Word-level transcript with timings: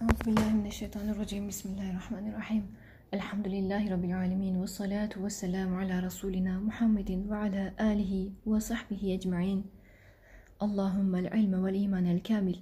أعوذ 0.00 0.22
بالله 0.26 0.52
من 0.54 0.66
الشيطان 0.66 1.10
الرجيم. 1.10 1.48
بسم 1.48 1.68
الله 1.68 1.90
الرحمن 1.90 2.28
الرحيم. 2.28 2.64
الحمد 3.14 3.48
لله 3.48 3.92
رب 3.92 4.04
العالمين 4.04 4.56
والصلاة 4.56 5.08
والسلام 5.16 5.74
على 5.74 6.00
رسولنا 6.00 6.60
محمد 6.60 7.26
وعلى 7.28 7.72
آله 7.80 8.30
وصحبه 8.46 9.18
أجمعين. 9.20 9.64
اللهم 10.62 11.16
العلم 11.16 11.54
والإيمان 11.54 12.06
الكامل 12.06 12.56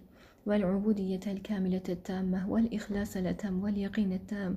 والعبودية 0.47 1.21
الكاملة 1.27 1.83
التامة 1.89 2.51
والإخلاص 2.51 3.17
التام 3.17 3.63
واليقين 3.63 4.13
التام 4.13 4.57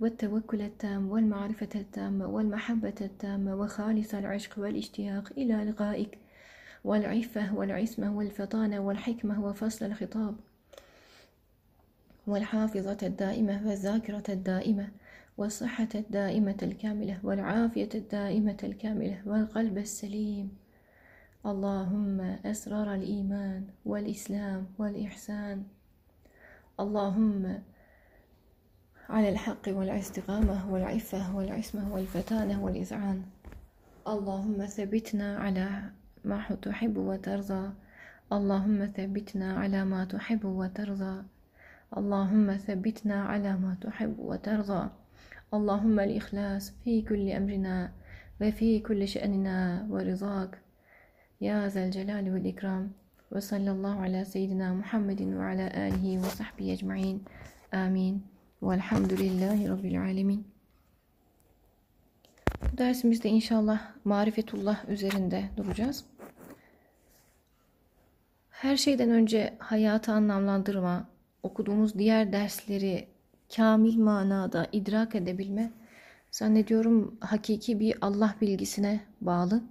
والتوكل 0.00 0.62
التام 0.62 1.08
والمعرفة 1.10 1.74
التامة 1.74 2.26
والمحبة 2.26 2.98
التامة 3.00 3.54
وخالص 3.54 4.14
العشق 4.14 4.58
والاشتياق 4.58 5.32
إلى 5.38 5.54
لقائك. 5.64 6.18
والعفة 6.84 7.54
والعصمة 7.54 8.16
والفطانة 8.16 8.80
والحكمة 8.80 9.44
وفصل 9.44 9.86
الخطاب. 9.86 10.34
والحافظة 12.26 12.98
الدائمة 13.02 13.66
والذاكرة 13.66 14.22
الدائمة 14.28 14.88
والصحة 15.38 15.88
الدائمة 15.94 16.56
الكاملة 16.62 17.18
والعافية 17.22 17.88
الدائمة 17.94 18.56
الكاملة 18.64 19.22
والقلب 19.26 19.78
السليم. 19.78 20.56
اللهم 21.46 22.20
أسرار 22.20 22.94
الإيمان 22.94 23.64
والإسلام 23.84 24.66
والإحسان. 24.78 25.64
اللهم 26.80 27.62
على 29.08 29.28
الحق 29.28 29.68
والاستقامة 29.68 30.72
والعفة 30.72 31.36
والعصمة 31.36 31.94
والفتانة 31.94 32.64
والإذعان 32.64 33.22
اللهم 34.08 34.66
ثبتنا 34.66 35.38
على 35.38 35.82
ما 36.24 36.56
تحب 36.62 36.96
وترضى. 36.96 37.70
اللهم 38.32 38.86
ثبتنا 38.86 39.58
على 39.58 39.84
ما 39.84 40.04
تحب 40.04 40.44
وترضى. 40.44 41.22
اللهم 41.94 42.56
ثبتنا 42.56 43.24
على 43.24 43.56
ما 43.56 43.76
تحب 43.80 44.18
وترضى. 44.18 44.90
اللهم 45.54 46.00
الإخلاص 46.00 46.72
في 46.84 47.02
كل 47.02 47.30
أمرنا 47.30 47.92
وفي 48.40 48.80
كل 48.80 49.08
شأننا 49.08 49.86
ورضاك. 49.90 50.58
يا 51.40 51.68
ذا 51.68 51.84
الجلال 51.84 52.32
والإكرام. 52.32 52.92
وصلى 53.32 53.70
الله 53.70 54.00
على 54.00 54.24
سيدنا 54.24 54.74
محمد 54.74 55.22
وعلى 55.22 55.66
آله 55.86 56.18
وصحبه 56.18 56.72
أجمعين. 56.72 57.18
آمين. 57.74 58.20
والحمد 58.62 59.12
لله 59.12 59.68
رب 59.68 59.84
العالمين. 59.84 60.42
Dersimizde 62.78 63.28
inşallah 63.28 63.80
marifetullah 64.04 64.88
üzerinde 64.88 65.44
duracağız. 65.56 66.04
Her 68.50 68.76
şeyden 68.76 69.10
önce 69.10 69.54
hayatı 69.58 70.12
anlamlandırma, 70.12 71.08
okuduğumuz 71.46 71.98
diğer 71.98 72.32
dersleri 72.32 73.08
kamil 73.56 73.98
manada 73.98 74.66
idrak 74.72 75.14
edebilme 75.14 75.70
zannediyorum 76.30 77.16
hakiki 77.20 77.80
bir 77.80 77.94
Allah 78.00 78.34
bilgisine 78.40 79.00
bağlı. 79.20 79.62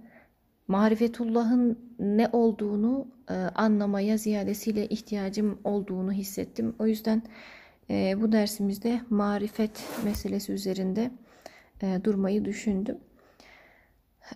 Marifetullah'ın 0.68 1.78
ne 1.98 2.28
olduğunu 2.32 3.08
e, 3.30 3.34
anlamaya 3.34 4.16
ziyadesiyle 4.16 4.88
ihtiyacım 4.88 5.58
olduğunu 5.64 6.12
hissettim. 6.12 6.74
O 6.78 6.86
yüzden 6.86 7.22
e, 7.90 8.20
bu 8.20 8.32
dersimizde 8.32 9.00
marifet 9.10 9.84
meselesi 10.04 10.52
üzerinde 10.52 11.10
e, 11.82 12.00
durmayı 12.04 12.44
düşündüm. 12.44 12.98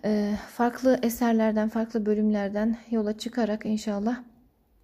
E, 0.05 0.33
farklı 0.49 0.99
eserlerden, 1.03 1.69
farklı 1.69 2.05
bölümlerden 2.05 2.77
yola 2.91 3.17
çıkarak 3.17 3.65
inşallah 3.65 4.23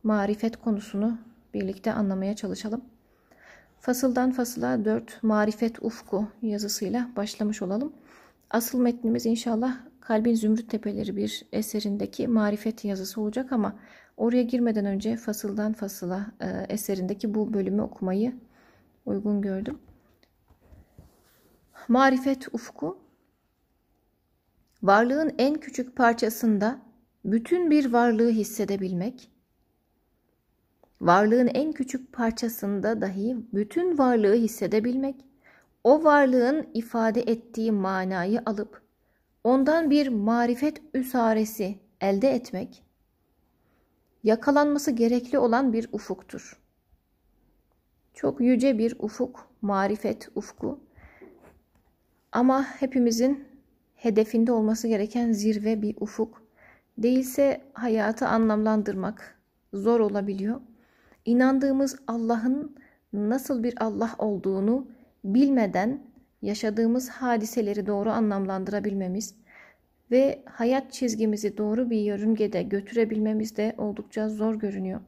marifet 0.03 0.57
konusunu 0.57 1.17
birlikte 1.53 1.93
anlamaya 1.93 2.35
çalışalım. 2.35 2.81
Fasıldan 3.79 4.31
fasıla 4.31 4.85
4 4.85 5.23
Marifet 5.23 5.83
Ufku 5.83 6.27
yazısıyla 6.41 7.09
başlamış 7.15 7.61
olalım. 7.61 7.93
Asıl 8.49 8.79
metnimiz 8.79 9.25
inşallah 9.25 9.77
Kalbin 10.01 10.35
Zümrüt 10.35 10.69
Tepeleri 10.69 11.15
bir 11.15 11.45
eserindeki 11.51 12.27
marifet 12.27 12.85
yazısı 12.85 13.21
olacak 13.21 13.51
ama 13.51 13.79
oraya 14.17 14.43
girmeden 14.43 14.85
önce 14.85 15.17
fasıldan 15.17 15.73
fasıla 15.73 16.27
e, 16.41 16.65
eserindeki 16.69 17.33
bu 17.33 17.53
bölümü 17.53 17.81
okumayı 17.81 18.35
uygun 19.05 19.41
gördüm. 19.41 19.79
Marifet 21.87 22.47
ufku 22.53 22.97
varlığın 24.83 25.35
en 25.37 25.55
küçük 25.55 25.95
parçasında 25.95 26.79
bütün 27.25 27.71
bir 27.71 27.93
varlığı 27.93 28.29
hissedebilmek, 28.29 29.31
varlığın 31.01 31.47
en 31.47 31.71
küçük 31.71 32.13
parçasında 32.13 33.01
dahi 33.01 33.37
bütün 33.53 33.97
varlığı 33.97 34.33
hissedebilmek, 34.33 35.15
o 35.83 36.03
varlığın 36.03 36.67
ifade 36.73 37.21
ettiği 37.21 37.71
manayı 37.71 38.41
alıp 38.45 38.81
ondan 39.43 39.89
bir 39.89 40.07
marifet 40.07 40.81
üsaresi 40.93 41.79
elde 42.01 42.29
etmek, 42.29 42.83
yakalanması 44.23 44.91
gerekli 44.91 45.39
olan 45.39 45.73
bir 45.73 45.89
ufuktur. 45.91 46.59
Çok 48.13 48.41
yüce 48.41 48.77
bir 48.77 48.95
ufuk, 48.99 49.49
marifet 49.61 50.29
ufku. 50.35 50.79
Ama 52.31 52.63
hepimizin 52.63 53.47
hedefinde 53.95 54.51
olması 54.51 54.87
gereken 54.87 55.31
zirve 55.31 55.81
bir 55.81 55.95
ufuk. 55.99 56.43
Değilse 56.97 57.61
hayatı 57.73 58.27
anlamlandırmak 58.27 59.39
zor 59.73 59.99
olabiliyor. 59.99 60.61
İnandığımız 61.27 61.99
Allah'ın 62.07 62.75
nasıl 63.13 63.63
bir 63.63 63.73
Allah 63.83 64.15
olduğunu 64.17 64.87
bilmeden 65.23 66.01
yaşadığımız 66.41 67.09
hadiseleri 67.09 67.85
doğru 67.85 68.09
anlamlandırabilmemiz 68.09 69.35
ve 70.11 70.43
hayat 70.45 70.93
çizgimizi 70.93 71.57
doğru 71.57 71.89
bir 71.89 71.97
yörüngede 71.97 72.63
götürebilmemiz 72.63 73.57
de 73.57 73.75
oldukça 73.77 74.29
zor 74.29 74.55
görünüyor. 74.55 74.99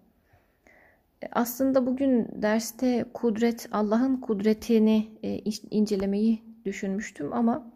Aslında 1.31 1.85
bugün 1.85 2.27
derste 2.41 3.05
kudret, 3.13 3.67
Allah'ın 3.71 4.17
kudretini 4.17 5.07
e, 5.23 5.39
incelemeyi 5.71 6.43
düşünmüştüm 6.65 7.33
ama 7.33 7.71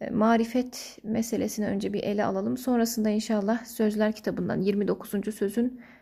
e, 0.00 0.10
marifet 0.10 0.98
meselesini 1.02 1.66
önce 1.66 1.92
bir 1.92 2.02
ele 2.02 2.24
alalım. 2.24 2.56
Sonrasında 2.56 3.10
inşallah 3.10 3.64
Sözler 3.64 4.12
kitabından 4.12 4.60
29. 4.60 5.34
sözün 5.34 5.66
e, 5.66 5.95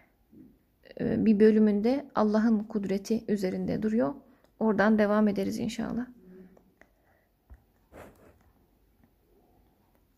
bir 1.01 1.41
bölümünde 1.41 2.07
Allah'ın 2.15 2.59
kudreti 2.59 3.25
üzerinde 3.29 3.83
duruyor. 3.83 4.15
Oradan 4.61 4.99
devam 4.99 5.29
ederiz 5.29 5.59
inşallah. 5.59 6.07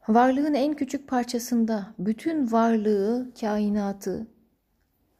Varlığın 0.09 0.55
en 0.55 0.75
küçük 0.75 1.09
parçasında 1.09 1.95
bütün 1.99 2.53
varlığı, 2.53 3.29
kainatı, 3.41 4.27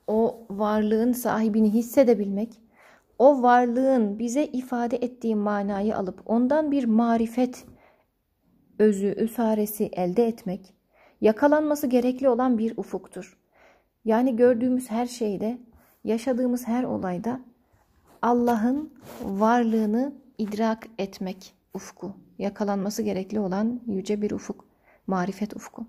o 0.07 0.47
varlığın 0.51 1.13
sahibini 1.13 1.73
hissedebilmek, 1.73 2.61
o 3.19 3.43
varlığın 3.43 4.19
bize 4.19 4.45
ifade 4.45 4.97
ettiği 4.97 5.37
manayı 5.37 5.97
alıp 5.97 6.23
ondan 6.27 6.71
bir 6.71 6.85
marifet 6.85 7.65
özü, 8.79 9.07
üsaresi 9.07 9.85
elde 9.93 10.27
etmek, 10.27 10.75
yakalanması 11.21 11.87
gerekli 11.87 12.29
olan 12.29 12.59
bir 12.59 12.75
ufuktur. 12.77 13.39
Yani 14.07 14.37
gördüğümüz 14.37 14.91
her 14.91 15.07
şeyde, 15.07 15.59
yaşadığımız 16.05 16.67
her 16.67 16.85
olayda 16.85 17.41
Allah'ın 18.23 18.93
varlığını 19.23 20.13
idrak 20.39 20.87
etmek 20.99 21.55
ufku, 21.75 22.13
yakalanması 22.39 23.03
gerekli 23.03 23.41
olan 23.41 23.81
yüce 23.87 24.23
bir 24.23 24.31
ufuk, 24.31 24.65
marifet 25.07 25.57
ufku. 25.57 25.87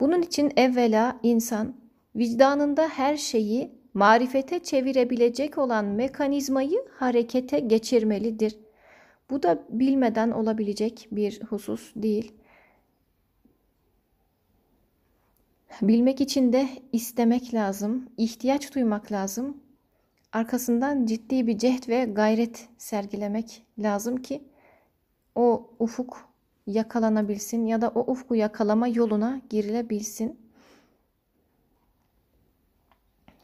Bunun 0.00 0.22
için 0.22 0.52
evvela 0.56 1.16
insan 1.22 1.74
vicdanında 2.16 2.88
her 2.88 3.16
şeyi 3.16 3.72
marifete 3.94 4.58
çevirebilecek 4.58 5.58
olan 5.58 5.84
mekanizmayı 5.84 6.84
harekete 6.98 7.60
geçirmelidir. 7.60 8.58
Bu 9.30 9.42
da 9.42 9.58
bilmeden 9.68 10.30
olabilecek 10.30 11.08
bir 11.12 11.40
husus 11.42 11.92
değil. 11.96 12.32
Bilmek 15.82 16.20
için 16.20 16.52
de 16.52 16.68
istemek 16.92 17.54
lazım, 17.54 18.08
ihtiyaç 18.16 18.74
duymak 18.74 19.12
lazım. 19.12 19.56
Arkasından 20.32 21.06
ciddi 21.06 21.46
bir 21.46 21.58
cehd 21.58 21.88
ve 21.88 22.04
gayret 22.04 22.68
sergilemek 22.78 23.62
lazım 23.78 24.16
ki 24.16 24.42
o 25.34 25.70
ufuk 25.78 26.28
yakalanabilsin 26.66 27.66
ya 27.66 27.80
da 27.80 27.88
o 27.88 28.12
ufku 28.12 28.34
yakalama 28.34 28.88
yoluna 28.88 29.40
girilebilsin. 29.50 30.38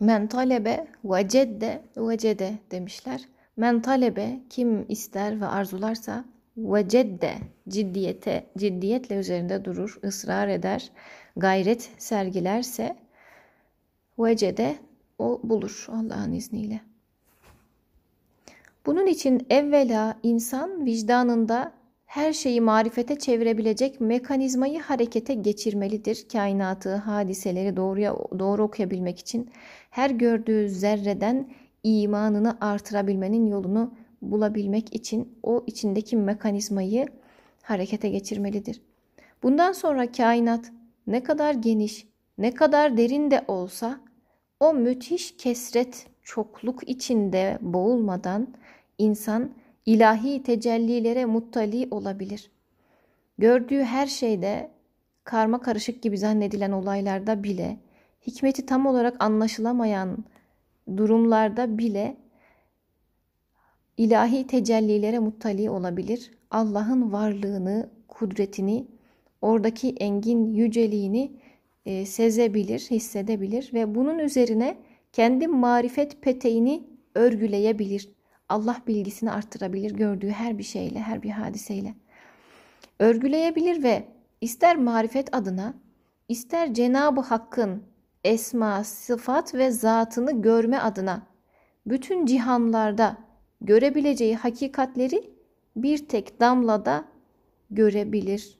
Men 0.01 0.27
talebe 0.27 0.87
vecedde 1.05 1.83
vecede 1.97 2.59
demişler. 2.71 3.29
Men 3.57 3.83
talebe 3.83 4.41
kim 4.51 4.87
ister 4.89 5.41
ve 5.41 5.47
arzularsa 5.47 6.25
vecedde 6.57 7.35
ciddiyete 7.69 8.47
ciddiyetle 8.59 9.17
üzerinde 9.17 9.65
durur, 9.65 9.99
ısrar 10.05 10.49
eder, 10.49 10.91
gayret 11.37 11.91
sergilerse 11.99 12.97
vecede 14.19 14.77
o 15.19 15.41
bulur 15.45 15.87
Allah'ın 15.89 16.33
izniyle. 16.33 16.81
Bunun 18.87 19.07
için 19.07 19.47
evvela 19.51 20.19
insan 20.23 20.87
vicdanında 20.87 21.73
her 22.07 22.33
şeyi 22.33 22.61
marifete 22.61 23.19
çevirebilecek 23.19 24.01
mekanizmayı 24.01 24.81
harekete 24.81 25.35
geçirmelidir. 25.35 26.29
Kainatı, 26.33 26.95
hadiseleri 26.95 27.77
doğruya 27.77 28.17
doğru 28.39 28.63
okuyabilmek 28.63 29.19
için 29.19 29.51
her 29.91 30.11
gördüğü 30.11 30.69
zerreden 30.69 31.51
imanını 31.83 32.57
artırabilmenin 32.61 33.47
yolunu 33.47 33.95
bulabilmek 34.31 34.95
için 34.95 35.39
o 35.43 35.65
içindeki 35.67 36.17
mekanizmayı 36.17 37.07
harekete 37.63 38.09
geçirmelidir. 38.09 38.83
Bundan 39.43 39.73
sonra 39.73 40.13
kainat 40.13 40.73
ne 41.07 41.23
kadar 41.23 41.55
geniş, 41.55 42.07
ne 42.39 42.55
kadar 42.55 42.97
derin 42.97 43.31
de 43.31 43.45
olsa 43.49 44.01
o 44.61 44.75
müthiş 44.75 45.37
kesret 45.37 46.07
çokluk 46.23 46.89
içinde 46.89 47.59
boğulmadan 47.61 48.55
insan 48.99 49.51
ilahi 49.87 50.43
tecellilere 50.43 51.25
muttali 51.25 51.89
olabilir. 51.91 52.51
Gördüğü 53.39 53.83
her 53.83 54.07
şeyde 54.07 54.71
karma 55.25 55.61
karışık 55.61 56.03
gibi 56.03 56.19
zannedilen 56.19 56.73
olaylarda 56.73 57.43
bile 57.43 57.77
hikmeti 58.27 58.67
tam 58.67 58.87
olarak 58.87 59.25
anlaşılamayan 59.25 60.25
durumlarda 60.97 61.79
bile 61.79 62.17
ilahi 63.97 64.47
tecellilere 64.47 65.19
muttali 65.19 65.71
olabilir. 65.71 66.31
Allah'ın 66.51 67.13
varlığını, 67.13 67.91
kudretini, 68.09 68.87
oradaki 69.43 69.91
engin 69.91 70.55
yüceliğini 70.55 71.33
e, 71.87 72.07
sezebilir, 72.07 72.81
hissedebilir 72.81 73.71
ve 73.75 73.95
bunun 73.95 74.19
üzerine 74.19 74.77
kendi 75.13 75.47
marifet 75.47 76.23
peteğini 76.23 76.85
örgüleyebilir. 77.15 78.09
Allah 78.49 78.77
bilgisini 78.87 79.31
arttırabilir 79.31 79.91
gördüğü 79.91 80.31
her 80.31 80.59
bir 80.59 80.63
şeyle, 80.63 80.99
her 80.99 81.23
bir 81.23 81.31
hadiseyle. 81.31 81.95
Örgüleyebilir 82.99 83.83
ve 83.83 84.05
ister 84.41 84.77
marifet 84.77 85.35
adına, 85.35 85.75
ister 86.29 86.75
Cenab-ı 86.75 87.21
Hakk'ın 87.21 87.83
esma, 88.25 88.85
sıfat 88.85 89.55
ve 89.55 89.71
zatını 89.71 90.43
görme 90.43 90.79
adına 90.79 91.27
bütün 91.87 92.27
cihanlarda 92.27 93.24
görebileceği 93.67 94.37
hakikatleri 94.37 95.31
bir 95.77 96.09
tek 96.09 96.41
damlada 96.41 97.05
görebilir. 97.71 98.59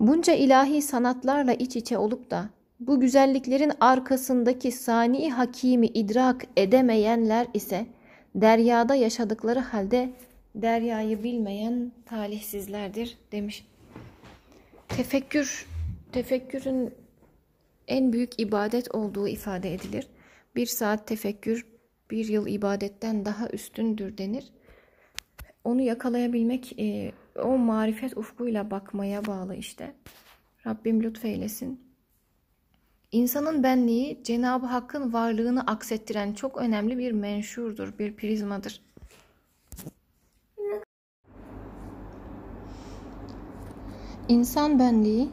Bunca 0.00 0.32
ilahi 0.32 0.82
sanatlarla 0.82 1.52
iç 1.52 1.76
içe 1.76 1.98
olup 1.98 2.30
da 2.30 2.50
bu 2.80 3.00
güzelliklerin 3.00 3.72
arkasındaki 3.80 4.72
sani 4.72 5.32
hakimi 5.32 5.86
idrak 5.86 6.46
edemeyenler 6.56 7.46
ise 7.54 7.86
deryada 8.34 8.94
yaşadıkları 8.94 9.58
halde 9.60 10.10
deryayı 10.54 11.22
bilmeyen 11.22 11.92
talihsizlerdir 12.06 13.18
demiş. 13.32 13.66
Tefekkür, 14.88 15.66
tefekkürün 16.12 16.94
en 17.88 18.12
büyük 18.12 18.40
ibadet 18.40 18.94
olduğu 18.94 19.28
ifade 19.28 19.74
edilir. 19.74 20.06
Bir 20.56 20.66
saat 20.66 21.06
tefekkür 21.06 21.66
bir 22.10 22.28
yıl 22.28 22.46
ibadetten 22.46 23.24
daha 23.24 23.48
üstündür 23.48 24.18
denir. 24.18 24.52
Onu 25.64 25.80
yakalayabilmek 25.80 26.78
e, 26.78 27.12
o 27.42 27.58
marifet 27.58 28.16
ufkuyla 28.16 28.70
bakmaya 28.70 29.26
bağlı 29.26 29.56
işte. 29.56 29.94
Rabbim 30.66 31.02
lütfeylesin. 31.02 31.80
İnsanın 33.12 33.62
benliği 33.62 34.20
Cenab-ı 34.24 34.66
Hakk'ın 34.66 35.12
varlığını 35.12 35.60
aksettiren 35.60 36.32
çok 36.32 36.56
önemli 36.56 36.98
bir 36.98 37.12
menşurdur, 37.12 37.98
bir 37.98 38.16
prizmadır. 38.16 38.82
İnsan 44.28 44.78
benliği 44.78 45.28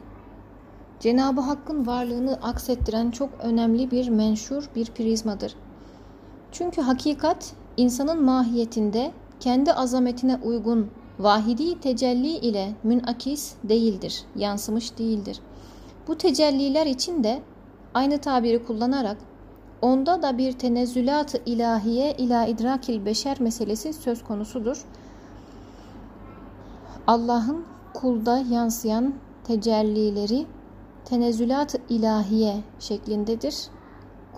Cenab-ı 1.00 1.40
Hakk'ın 1.40 1.86
varlığını 1.86 2.34
aksettiren 2.42 3.10
çok 3.10 3.30
önemli 3.40 3.90
bir 3.90 4.08
menşur, 4.08 4.64
bir 4.74 4.86
prizmadır. 4.86 5.56
Çünkü 6.52 6.82
hakikat 6.82 7.52
insanın 7.76 8.24
mahiyetinde 8.24 9.12
kendi 9.40 9.72
azametine 9.72 10.36
uygun 10.36 10.90
vahidi 11.18 11.80
tecelli 11.80 12.28
ile 12.28 12.72
münakis 12.82 13.54
değildir, 13.64 14.24
yansımış 14.36 14.98
değildir. 14.98 15.40
Bu 16.08 16.18
tecelliler 16.18 16.86
için 16.86 17.24
de 17.24 17.42
aynı 17.94 18.18
tabiri 18.18 18.64
kullanarak 18.64 19.16
onda 19.82 20.22
da 20.22 20.38
bir 20.38 20.52
tenezzülat-ı 20.52 21.38
ilahiye 21.46 22.14
ila 22.18 22.46
idrakil 22.46 23.04
beşer 23.04 23.40
meselesi 23.40 23.92
söz 23.92 24.24
konusudur. 24.24 24.84
Allah'ın 27.06 27.64
kulda 27.94 28.38
yansıyan 28.38 29.14
tecellileri 29.44 30.46
tenezzülat-ı 31.04 31.78
ilahiye 31.88 32.56
şeklindedir. 32.80 33.54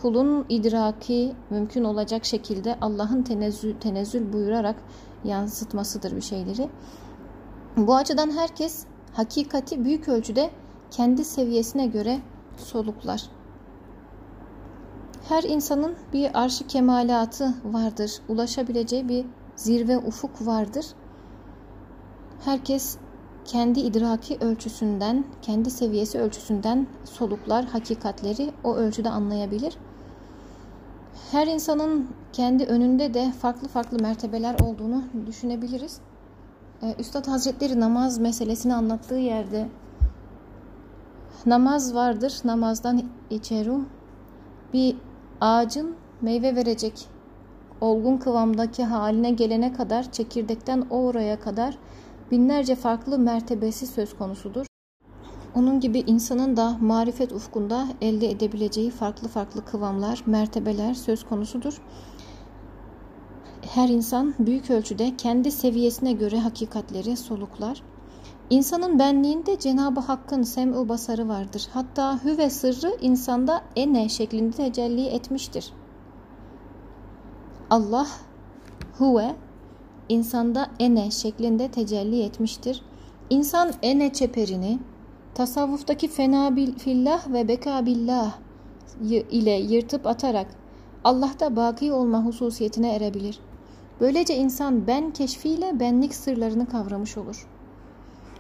Kulun 0.03 0.47
idraki 0.49 1.33
mümkün 1.51 1.85
olacak 1.85 2.25
şekilde 2.25 2.79
Allah'ın 2.81 3.23
tenezzül, 3.23 3.75
tenezzül 3.75 4.33
buyurarak 4.33 4.77
yansıtmasıdır 5.25 6.17
bir 6.17 6.21
şeyleri. 6.21 6.69
Bu 7.77 7.97
açıdan 7.97 8.31
herkes 8.31 8.87
hakikati 9.13 9.85
büyük 9.85 10.09
ölçüde 10.09 10.51
kendi 10.91 11.25
seviyesine 11.25 11.87
göre 11.87 12.21
soluklar. 12.57 13.23
Her 15.29 15.43
insanın 15.43 15.95
bir 16.13 16.43
arşı 16.43 16.67
kemalatı 16.67 17.55
vardır. 17.65 18.13
Ulaşabileceği 18.29 19.09
bir 19.09 19.27
zirve 19.57 19.99
ufuk 19.99 20.47
vardır. 20.47 20.87
Herkes 22.45 22.97
kendi 23.45 23.81
idraki 23.81 24.39
ölçüsünden, 24.41 25.25
kendi 25.43 25.71
seviyesi 25.71 26.19
ölçüsünden 26.19 26.87
soluklar, 27.05 27.65
hakikatleri 27.65 28.53
o 28.65 28.77
ölçüde 28.77 29.11
anlayabilir. 29.11 29.77
Her 31.33 31.47
insanın 31.47 32.09
kendi 32.33 32.65
önünde 32.65 33.15
de 33.15 33.33
farklı 33.41 33.69
farklı 33.69 33.99
mertebeler 33.99 34.57
olduğunu 34.61 35.05
düşünebiliriz. 35.27 36.01
Ee, 36.83 36.95
Üstad 36.99 37.27
Hazretleri 37.29 37.81
namaz 37.81 38.19
meselesini 38.19 38.75
anlattığı 38.75 39.15
yerde 39.15 39.69
namaz 41.47 41.95
vardır, 41.95 42.35
namazdan 42.45 43.03
içeru 43.31 43.81
bir 44.73 44.97
ağacın 45.41 45.95
meyve 46.21 46.57
verecek 46.57 47.09
olgun 47.81 48.17
kıvamdaki 48.17 48.85
haline 48.85 49.31
gelene 49.31 49.73
kadar 49.73 50.13
çekirdekten 50.13 50.87
oraya 50.91 51.41
kadar 51.41 51.79
binlerce 52.31 52.75
farklı 52.75 53.19
mertebesi 53.19 53.87
söz 53.87 54.17
konusudur. 54.17 54.67
Onun 55.55 55.81
gibi 55.81 55.99
insanın 55.99 56.57
da 56.57 56.77
marifet 56.81 57.33
ufkunda 57.33 57.87
elde 58.01 58.31
edebileceği 58.31 58.91
farklı 58.91 59.29
farklı 59.29 59.65
kıvamlar, 59.65 60.23
mertebeler 60.27 60.95
söz 60.95 61.25
konusudur. 61.25 61.81
Her 63.75 63.89
insan 63.89 64.35
büyük 64.39 64.71
ölçüde 64.71 65.17
kendi 65.17 65.51
seviyesine 65.51 66.13
göre 66.13 66.39
hakikatleri 66.39 67.17
soluklar. 67.17 67.83
İnsanın 68.51 68.99
benliğinde 68.99 69.59
Cenab-ı 69.59 70.01
Hakk'ın 70.01 70.43
sem'u 70.43 70.89
basarı 70.89 71.29
vardır. 71.29 71.69
Hatta 71.73 72.25
hü 72.25 72.39
ve 72.39 72.51
sırrı 72.51 72.97
insanda 73.01 73.63
ene 73.77 74.09
şeklinde 74.09 74.57
tecelli 74.57 75.07
etmiştir. 75.07 75.73
Allah 77.71 78.07
huve 78.99 79.35
insanda 80.09 80.71
ene 80.81 81.11
şeklinde 81.11 81.69
tecelli 81.69 82.23
etmiştir. 82.23 82.83
İnsan 83.31 83.73
ene 83.83 84.13
çeperini 84.13 84.79
tasavvuftaki 85.35 86.09
fena 86.09 86.55
fillah 86.79 87.33
ve 87.33 87.49
beka 87.49 87.87
billah 87.87 88.35
ile 89.31 89.51
yırtıp 89.51 90.07
atarak 90.07 90.47
Allah'ta 91.05 91.57
baki 91.57 91.93
olma 91.93 92.25
hususiyetine 92.25 92.95
erebilir. 92.95 93.41
Böylece 94.01 94.37
insan 94.37 94.87
ben 94.87 95.11
keşfiyle 95.11 95.81
benlik 95.81 96.15
sırlarını 96.15 96.67
kavramış 96.67 97.19
olur. 97.19 97.47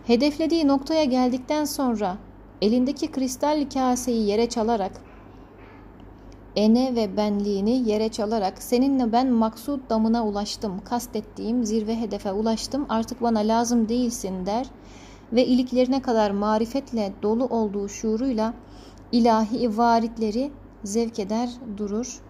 Hedeflediği 0.06 0.68
noktaya 0.68 1.04
geldikten 1.04 1.64
sonra 1.64 2.16
elindeki 2.62 3.10
kristal 3.10 3.68
kaseyi 3.74 4.26
yere 4.26 4.48
çalarak 4.48 4.92
ene 6.56 6.94
ve 6.94 7.16
benliğini 7.16 7.88
yere 7.90 8.08
çalarak 8.08 8.62
seninle 8.62 9.12
ben 9.12 9.30
maksud 9.30 9.80
damına 9.90 10.26
ulaştım, 10.26 10.80
kastettiğim 10.84 11.64
zirve 11.64 12.00
hedefe 12.00 12.32
ulaştım, 12.32 12.86
artık 12.88 13.22
bana 13.22 13.38
lazım 13.38 13.88
değilsin 13.88 14.46
der 14.46 14.66
ve 15.32 15.46
iliklerine 15.46 16.02
kadar 16.02 16.30
marifetle 16.30 17.12
dolu 17.22 17.46
olduğu 17.46 17.88
şuuruyla 17.88 18.54
ilahi 19.12 19.78
varitleri 19.78 20.50
zevk 20.84 21.18
eder 21.18 21.50
durur. 21.76 22.20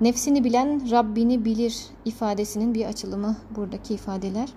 Nefsini 0.00 0.44
bilen 0.44 0.90
Rabbini 0.90 1.44
bilir 1.44 1.86
ifadesinin 2.04 2.74
bir 2.74 2.84
açılımı 2.84 3.36
buradaki 3.56 3.94
ifadeler. 3.94 4.48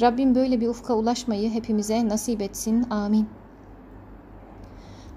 Rabbim 0.00 0.34
böyle 0.34 0.60
bir 0.60 0.68
ufka 0.68 0.94
ulaşmayı 0.94 1.50
hepimize 1.50 2.08
nasip 2.08 2.42
etsin. 2.42 2.86
Amin. 2.90 3.39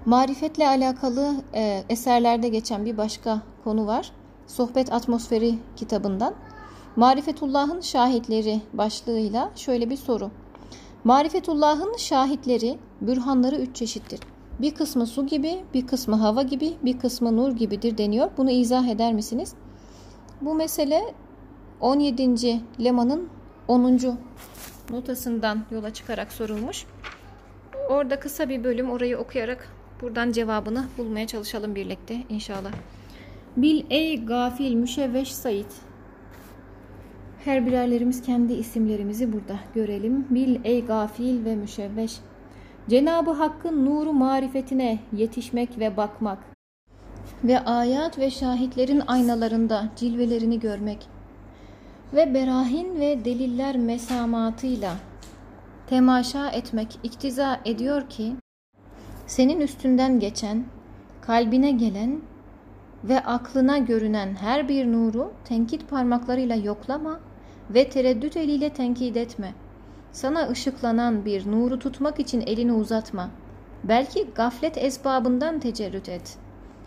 Marifetle 0.06 0.68
alakalı 0.68 1.34
e, 1.54 1.84
eserlerde 1.88 2.48
geçen 2.48 2.84
bir 2.84 2.96
başka 2.96 3.42
konu 3.64 3.86
var. 3.86 4.12
Sohbet 4.46 4.92
Atmosferi 4.92 5.54
kitabından. 5.76 6.34
Marifetullah'ın 6.96 7.80
şahitleri 7.80 8.60
başlığıyla 8.72 9.50
şöyle 9.56 9.90
bir 9.90 9.96
soru. 9.96 10.30
Marifetullah'ın 11.04 11.96
şahitleri, 11.96 12.78
bürhanları 13.00 13.56
üç 13.56 13.76
çeşittir. 13.76 14.20
Bir 14.58 14.74
kısmı 14.74 15.06
su 15.06 15.26
gibi, 15.26 15.64
bir 15.74 15.86
kısmı 15.86 16.16
hava 16.16 16.42
gibi, 16.42 16.72
bir 16.82 16.98
kısmı 16.98 17.36
nur 17.36 17.52
gibidir 17.52 17.98
deniyor. 17.98 18.30
Bunu 18.36 18.50
izah 18.50 18.88
eder 18.88 19.12
misiniz? 19.12 19.54
Bu 20.40 20.54
mesele 20.54 21.14
17. 21.80 22.60
lemanın 22.84 23.28
10. 23.68 24.00
notasından 24.90 25.64
yola 25.70 25.92
çıkarak 25.92 26.32
sorulmuş. 26.32 26.86
Orada 27.90 28.20
kısa 28.20 28.48
bir 28.48 28.64
bölüm 28.64 28.90
orayı 28.90 29.18
okuyarak 29.18 29.68
buradan 30.04 30.32
cevabını 30.32 30.84
bulmaya 30.98 31.26
çalışalım 31.26 31.74
birlikte 31.74 32.16
inşallah. 32.28 32.72
Bil 33.56 33.84
ey 33.90 34.24
gafil 34.24 34.74
müşevveş 34.74 35.34
Said. 35.34 35.70
Her 37.44 37.66
birerlerimiz 37.66 38.22
kendi 38.22 38.52
isimlerimizi 38.52 39.32
burada 39.32 39.56
görelim. 39.74 40.26
Bil 40.30 40.60
ey 40.64 40.86
gafil 40.86 41.44
ve 41.44 41.56
müşevveş. 41.56 42.16
Cenabı 42.88 43.30
Hakk'ın 43.30 43.86
nuru 43.86 44.12
marifetine 44.12 44.98
yetişmek 45.12 45.78
ve 45.78 45.96
bakmak 45.96 46.38
ve 47.44 47.60
ayat 47.60 48.18
ve 48.18 48.30
şahitlerin 48.30 49.02
aynalarında 49.06 49.88
cilvelerini 49.96 50.60
görmek 50.60 51.06
ve 52.14 52.34
berahin 52.34 53.00
ve 53.00 53.24
deliller 53.24 53.76
mesamatıyla 53.76 54.94
temaşa 55.86 56.48
etmek 56.48 56.98
iktiza 57.02 57.60
ediyor 57.64 58.08
ki 58.08 58.34
senin 59.26 59.60
üstünden 59.60 60.20
geçen, 60.20 60.64
kalbine 61.20 61.70
gelen 61.70 62.20
ve 63.04 63.20
aklına 63.20 63.78
görünen 63.78 64.34
her 64.34 64.68
bir 64.68 64.92
nuru 64.92 65.32
tenkit 65.44 65.90
parmaklarıyla 65.90 66.56
yoklama 66.56 67.20
ve 67.70 67.88
tereddüt 67.88 68.36
eliyle 68.36 68.70
tenkit 68.70 69.16
etme. 69.16 69.54
Sana 70.12 70.48
ışıklanan 70.48 71.24
bir 71.24 71.50
nuru 71.50 71.78
tutmak 71.78 72.20
için 72.20 72.40
elini 72.40 72.72
uzatma. 72.72 73.30
Belki 73.84 74.26
gaflet 74.34 74.78
esbabından 74.78 75.60
tecerrüt 75.60 76.08
et. 76.08 76.38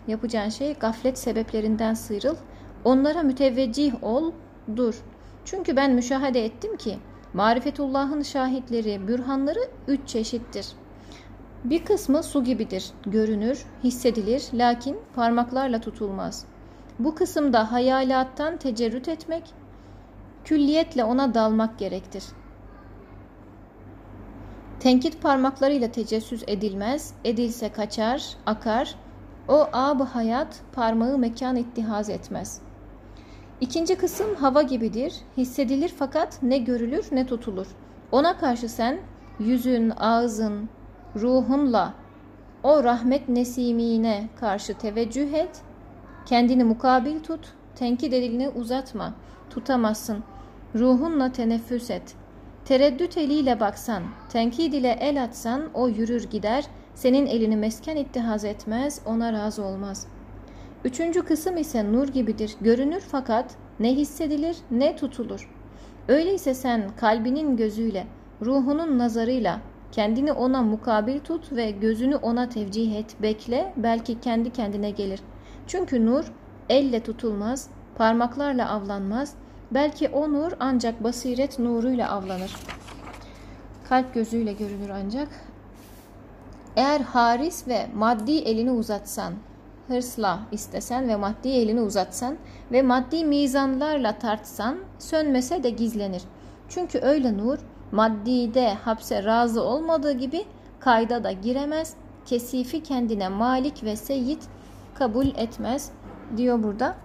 Yapacağın 0.08 0.48
şey 0.48 0.74
gaflet 0.74 1.18
sebeplerinden 1.18 1.94
sıyrıl. 1.94 2.36
Onlara 2.84 3.22
müteveccih 3.22 4.04
ol, 4.04 4.32
dur. 4.76 4.94
Çünkü 5.44 5.76
ben 5.76 5.92
müşahede 5.92 6.44
ettim 6.44 6.76
ki 6.76 6.98
marifetullahın 7.34 8.22
şahitleri, 8.22 9.08
bürhanları 9.08 9.60
üç 9.88 10.08
çeşittir. 10.08 10.66
Bir 11.64 11.84
kısmı 11.84 12.22
su 12.22 12.44
gibidir, 12.44 12.90
görünür, 13.06 13.64
hissedilir 13.84 14.48
lakin 14.54 14.98
parmaklarla 15.14 15.80
tutulmaz. 15.80 16.44
Bu 16.98 17.14
kısımda 17.14 17.72
hayalattan 17.72 18.56
tecerrüt 18.56 19.08
etmek, 19.08 19.44
külliyetle 20.44 21.04
ona 21.04 21.34
dalmak 21.34 21.78
gerektir. 21.78 22.24
Tenkit 24.80 25.22
parmaklarıyla 25.22 25.90
tecessüs 25.90 26.42
edilmez, 26.46 27.14
edilse 27.24 27.72
kaçar, 27.72 28.36
akar. 28.46 28.94
O 29.48 29.68
ab 29.72 30.04
hayat 30.04 30.60
parmağı 30.72 31.18
mekan 31.18 31.56
ittihaz 31.56 32.10
etmez. 32.10 32.60
İkinci 33.60 33.96
kısım 33.96 34.34
hava 34.34 34.62
gibidir, 34.62 35.14
hissedilir 35.36 35.94
fakat 35.98 36.42
ne 36.42 36.58
görülür 36.58 37.06
ne 37.12 37.26
tutulur. 37.26 37.66
Ona 38.12 38.38
karşı 38.38 38.68
sen 38.68 38.98
yüzün, 39.38 39.90
ağzın, 39.90 40.68
ruhunla 41.16 41.94
o 42.62 42.84
rahmet 42.84 43.28
nesimine 43.28 44.28
karşı 44.40 44.74
teveccüh 44.74 45.32
et, 45.32 45.62
kendini 46.26 46.64
mukabil 46.64 47.20
tut, 47.20 47.52
tenkit 47.74 48.12
elini 48.12 48.48
uzatma, 48.48 49.14
tutamazsın. 49.50 50.24
Ruhunla 50.74 51.32
teneffüs 51.32 51.90
et. 51.90 52.14
Tereddüt 52.64 53.16
eliyle 53.16 53.60
baksan, 53.60 54.02
tenkid 54.32 54.72
ile 54.72 54.90
el 55.00 55.24
atsan 55.24 55.62
o 55.74 55.88
yürür 55.88 56.30
gider, 56.30 56.64
senin 56.94 57.26
elini 57.26 57.56
mesken 57.56 57.96
ittihaz 57.96 58.44
etmez, 58.44 59.00
ona 59.06 59.32
razı 59.32 59.64
olmaz. 59.64 60.06
Üçüncü 60.84 61.22
kısım 61.22 61.56
ise 61.56 61.92
nur 61.92 62.08
gibidir, 62.08 62.56
görünür 62.60 63.00
fakat 63.00 63.54
ne 63.80 63.94
hissedilir 63.94 64.56
ne 64.70 64.96
tutulur. 64.96 65.50
Öyleyse 66.08 66.54
sen 66.54 66.90
kalbinin 66.96 67.56
gözüyle, 67.56 68.06
ruhunun 68.42 68.98
nazarıyla 68.98 69.60
kendini 69.92 70.32
ona 70.32 70.62
mukabil 70.62 71.20
tut 71.20 71.52
ve 71.52 71.70
gözünü 71.70 72.16
ona 72.16 72.48
tevcih 72.48 72.96
et, 72.96 73.22
bekle, 73.22 73.72
belki 73.76 74.20
kendi 74.20 74.52
kendine 74.52 74.90
gelir. 74.90 75.20
Çünkü 75.66 76.06
nur 76.06 76.32
elle 76.68 77.02
tutulmaz, 77.02 77.70
parmaklarla 77.96 78.70
avlanmaz, 78.70 79.34
Belki 79.70 80.08
o 80.08 80.32
nur 80.32 80.52
ancak 80.60 81.04
basiret 81.04 81.58
nuruyla 81.58 82.10
avlanır. 82.10 82.56
Kalp 83.88 84.14
gözüyle 84.14 84.52
görünür 84.52 84.88
ancak. 84.88 85.28
Eğer 86.76 87.00
haris 87.00 87.68
ve 87.68 87.86
maddi 87.94 88.32
elini 88.32 88.70
uzatsan, 88.70 89.34
hırsla 89.88 90.40
istesen 90.52 91.08
ve 91.08 91.16
maddi 91.16 91.48
elini 91.48 91.80
uzatsan 91.80 92.36
ve 92.72 92.82
maddi 92.82 93.24
mizanlarla 93.24 94.18
tartsan 94.18 94.78
sönmese 94.98 95.62
de 95.62 95.70
gizlenir. 95.70 96.22
Çünkü 96.68 96.98
öyle 96.98 97.38
nur 97.38 97.58
maddide 97.92 98.74
hapse 98.74 99.24
razı 99.24 99.62
olmadığı 99.62 100.12
gibi 100.12 100.44
kayda 100.80 101.24
da 101.24 101.32
giremez, 101.32 101.94
kesifi 102.26 102.82
kendine 102.82 103.28
malik 103.28 103.84
ve 103.84 103.96
seyit 103.96 104.48
kabul 104.94 105.26
etmez 105.26 105.90
diyor 106.36 106.62
burada. 106.62 106.96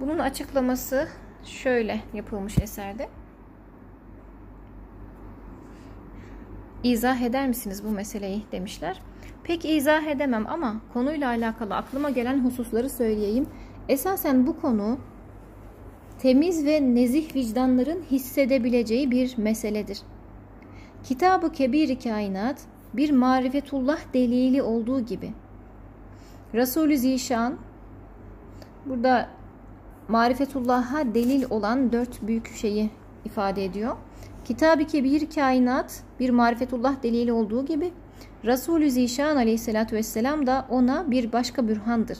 Bunun 0.00 0.18
açıklaması 0.18 1.08
şöyle 1.44 2.00
yapılmış 2.14 2.58
eserde. 2.58 3.08
İzah 6.82 7.20
eder 7.20 7.48
misiniz 7.48 7.84
bu 7.84 7.90
meseleyi 7.90 8.42
demişler. 8.52 9.00
Pek 9.44 9.64
izah 9.64 10.02
edemem 10.02 10.46
ama 10.48 10.76
konuyla 10.92 11.28
alakalı 11.28 11.76
aklıma 11.76 12.10
gelen 12.10 12.44
hususları 12.44 12.90
söyleyeyim. 12.90 13.46
Esasen 13.88 14.46
bu 14.46 14.60
konu 14.60 14.98
temiz 16.26 16.66
ve 16.66 16.94
nezih 16.94 17.34
vicdanların 17.34 18.02
hissedebileceği 18.10 19.10
bir 19.10 19.38
meseledir. 19.38 19.98
Kitab-ı 21.04 21.52
Kebir-i 21.52 21.98
Kainat 21.98 22.60
bir 22.94 23.10
marifetullah 23.10 23.98
delili 24.14 24.62
olduğu 24.62 25.00
gibi 25.00 25.32
Resulü 26.54 26.98
Zişan 26.98 27.56
burada 28.86 29.28
marifetullah'a 30.08 31.14
delil 31.14 31.44
olan 31.50 31.92
dört 31.92 32.22
büyük 32.22 32.54
şeyi 32.54 32.90
ifade 33.24 33.64
ediyor. 33.64 33.96
Kitab-ı 34.44 34.84
Kebir 34.84 35.30
kainat 35.30 36.02
bir 36.20 36.30
marifetullah 36.30 37.02
delili 37.02 37.32
olduğu 37.32 37.66
gibi 37.66 37.92
Resulü 38.44 38.90
Zişan 38.90 39.36
aleyhissalatü 39.36 39.96
vesselam 39.96 40.46
da 40.46 40.66
ona 40.70 41.10
bir 41.10 41.32
başka 41.32 41.68
bürhandır. 41.68 42.18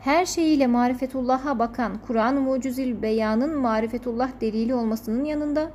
Her 0.00 0.26
şeyiyle 0.26 0.66
marifetullah'a 0.66 1.58
bakan 1.58 1.92
Kur'an-ı 2.06 2.40
Mucizil 2.40 3.02
Beyan'ın 3.02 3.58
marifetullah 3.58 4.30
delili 4.40 4.74
olmasının 4.74 5.24
yanında 5.24 5.70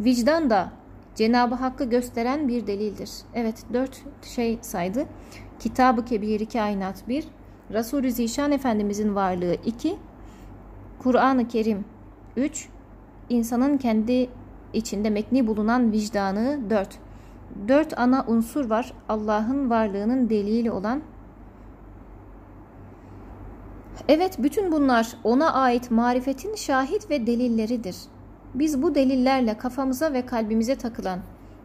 vicdan 0.00 0.50
da 0.50 0.72
Cenab-ı 1.14 1.54
Hakk'ı 1.54 1.84
gösteren 1.84 2.48
bir 2.48 2.66
delildir. 2.66 3.10
Evet 3.34 3.64
dört 3.72 4.02
şey 4.22 4.58
saydı. 4.62 5.06
Kitab-ı 5.58 6.04
Kebir 6.04 6.46
kainat 6.46 7.08
bir, 7.08 7.24
Resulü 7.72 8.12
Zişan 8.12 8.52
Efendimizin 8.52 9.14
varlığı 9.14 9.56
iki, 9.64 9.96
Kur'an-ı 10.98 11.48
Kerim 11.48 11.84
3. 12.36 12.68
İnsanın 13.28 13.78
kendi 13.78 14.28
içinde 14.72 15.10
mekni 15.10 15.46
bulunan 15.46 15.92
vicdanı 15.92 16.60
4. 16.70 16.98
4 17.68 17.98
ana 17.98 18.24
unsur 18.28 18.70
var 18.70 18.92
Allah'ın 19.08 19.70
varlığının 19.70 20.30
delili 20.30 20.70
olan. 20.70 21.02
Evet 24.08 24.36
bütün 24.38 24.72
bunlar 24.72 25.16
ona 25.24 25.52
ait 25.52 25.90
marifetin 25.90 26.54
şahit 26.54 27.10
ve 27.10 27.26
delilleridir. 27.26 27.96
Biz 28.54 28.82
bu 28.82 28.94
delillerle 28.94 29.58
kafamıza 29.58 30.12
ve 30.12 30.26
kalbimize 30.26 30.74
takılan, 30.74 31.18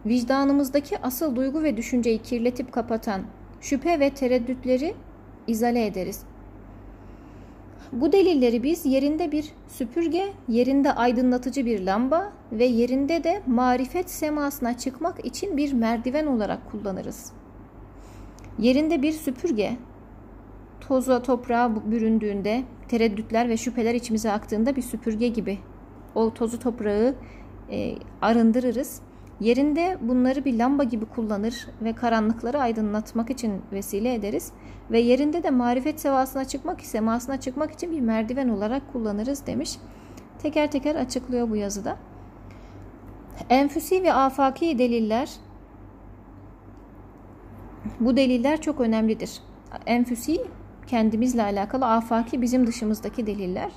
vicdanımızdaki 0.05 1.01
asıl 1.01 1.35
duygu 1.35 1.63
ve 1.63 1.77
düşünceyi 1.77 2.21
kirletip 2.21 2.71
kapatan 2.71 3.21
şüphe 3.61 3.99
ve 3.99 4.09
tereddütleri 4.09 4.95
izale 5.47 5.85
ederiz. 5.85 6.23
Bu 7.91 8.11
delilleri 8.11 8.63
biz 8.63 8.85
yerinde 8.85 9.31
bir 9.31 9.45
süpürge, 9.67 10.33
yerinde 10.47 10.93
aydınlatıcı 10.93 11.65
bir 11.65 11.85
lamba 11.85 12.31
ve 12.51 12.65
yerinde 12.65 13.23
de 13.23 13.41
marifet 13.47 14.09
semasına 14.09 14.77
çıkmak 14.77 15.25
için 15.25 15.57
bir 15.57 15.73
merdiven 15.73 16.25
olarak 16.25 16.71
kullanırız. 16.71 17.31
Yerinde 18.59 19.01
bir 19.01 19.11
süpürge, 19.11 19.77
toza 20.89 21.21
toprağa 21.21 21.91
büründüğünde, 21.91 22.63
tereddütler 22.87 23.49
ve 23.49 23.57
şüpheler 23.57 23.95
içimize 23.95 24.31
aktığında 24.31 24.75
bir 24.75 24.81
süpürge 24.81 25.27
gibi 25.27 25.59
o 26.15 26.33
tozu 26.33 26.59
toprağı 26.59 27.15
e, 27.71 27.95
arındırırız. 28.21 29.01
Yerinde 29.39 29.97
bunları 30.01 30.45
bir 30.45 30.57
lamba 30.57 30.83
gibi 30.83 31.05
kullanır 31.05 31.67
ve 31.81 31.93
karanlıkları 31.93 32.59
aydınlatmak 32.59 33.29
için 33.29 33.61
vesile 33.71 34.13
ederiz. 34.13 34.51
Ve 34.91 34.99
yerinde 34.99 35.43
de 35.43 35.49
marifet 35.49 35.99
sevasına 35.99 36.45
çıkmak 36.45 36.81
semasına 36.81 37.39
çıkmak 37.39 37.71
için 37.71 37.91
bir 37.91 38.01
merdiven 38.01 38.49
olarak 38.49 38.93
kullanırız 38.93 39.47
demiş. 39.47 39.77
Teker 40.39 40.71
teker 40.71 40.95
açıklıyor 40.95 41.49
bu 41.49 41.55
yazıda. 41.55 41.97
Enfüsi 43.49 44.03
ve 44.03 44.13
afaki 44.13 44.79
deliller 44.79 45.29
bu 47.99 48.17
deliller 48.17 48.61
çok 48.61 48.81
önemlidir. 48.81 49.41
Enfüsi 49.85 50.41
kendimizle 50.89 51.43
alakalı, 51.43 51.85
afaki 51.85 52.41
bizim 52.41 52.67
dışımızdaki 52.67 53.27
deliller. 53.27 53.71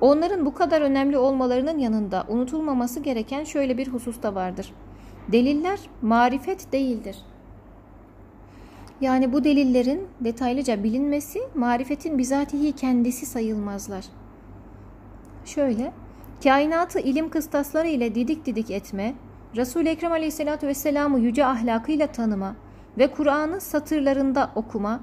Onların 0.00 0.46
bu 0.46 0.54
kadar 0.54 0.80
önemli 0.80 1.18
olmalarının 1.18 1.78
yanında 1.78 2.24
unutulmaması 2.28 3.00
gereken 3.00 3.44
şöyle 3.44 3.78
bir 3.78 3.88
husus 3.88 4.22
da 4.22 4.34
vardır. 4.34 4.72
Deliller 5.32 5.78
marifet 6.02 6.72
değildir. 6.72 7.16
Yani 9.00 9.32
bu 9.32 9.44
delillerin 9.44 10.08
detaylıca 10.20 10.84
bilinmesi 10.84 11.40
marifetin 11.54 12.18
bizatihi 12.18 12.72
kendisi 12.72 13.26
sayılmazlar. 13.26 14.04
Şöyle, 15.44 15.92
kainatı 16.42 17.00
ilim 17.00 17.30
kıstasları 17.30 17.88
ile 17.88 18.14
didik 18.14 18.46
didik 18.46 18.70
etme, 18.70 19.14
Resul-i 19.56 19.88
Ekrem 19.88 20.12
Aleyhisselatü 20.12 20.66
Vesselam'ı 20.66 21.18
yüce 21.18 21.46
ahlakıyla 21.46 22.06
tanıma 22.06 22.54
ve 22.98 23.10
Kur'an'ı 23.10 23.60
satırlarında 23.60 24.50
okuma, 24.54 25.00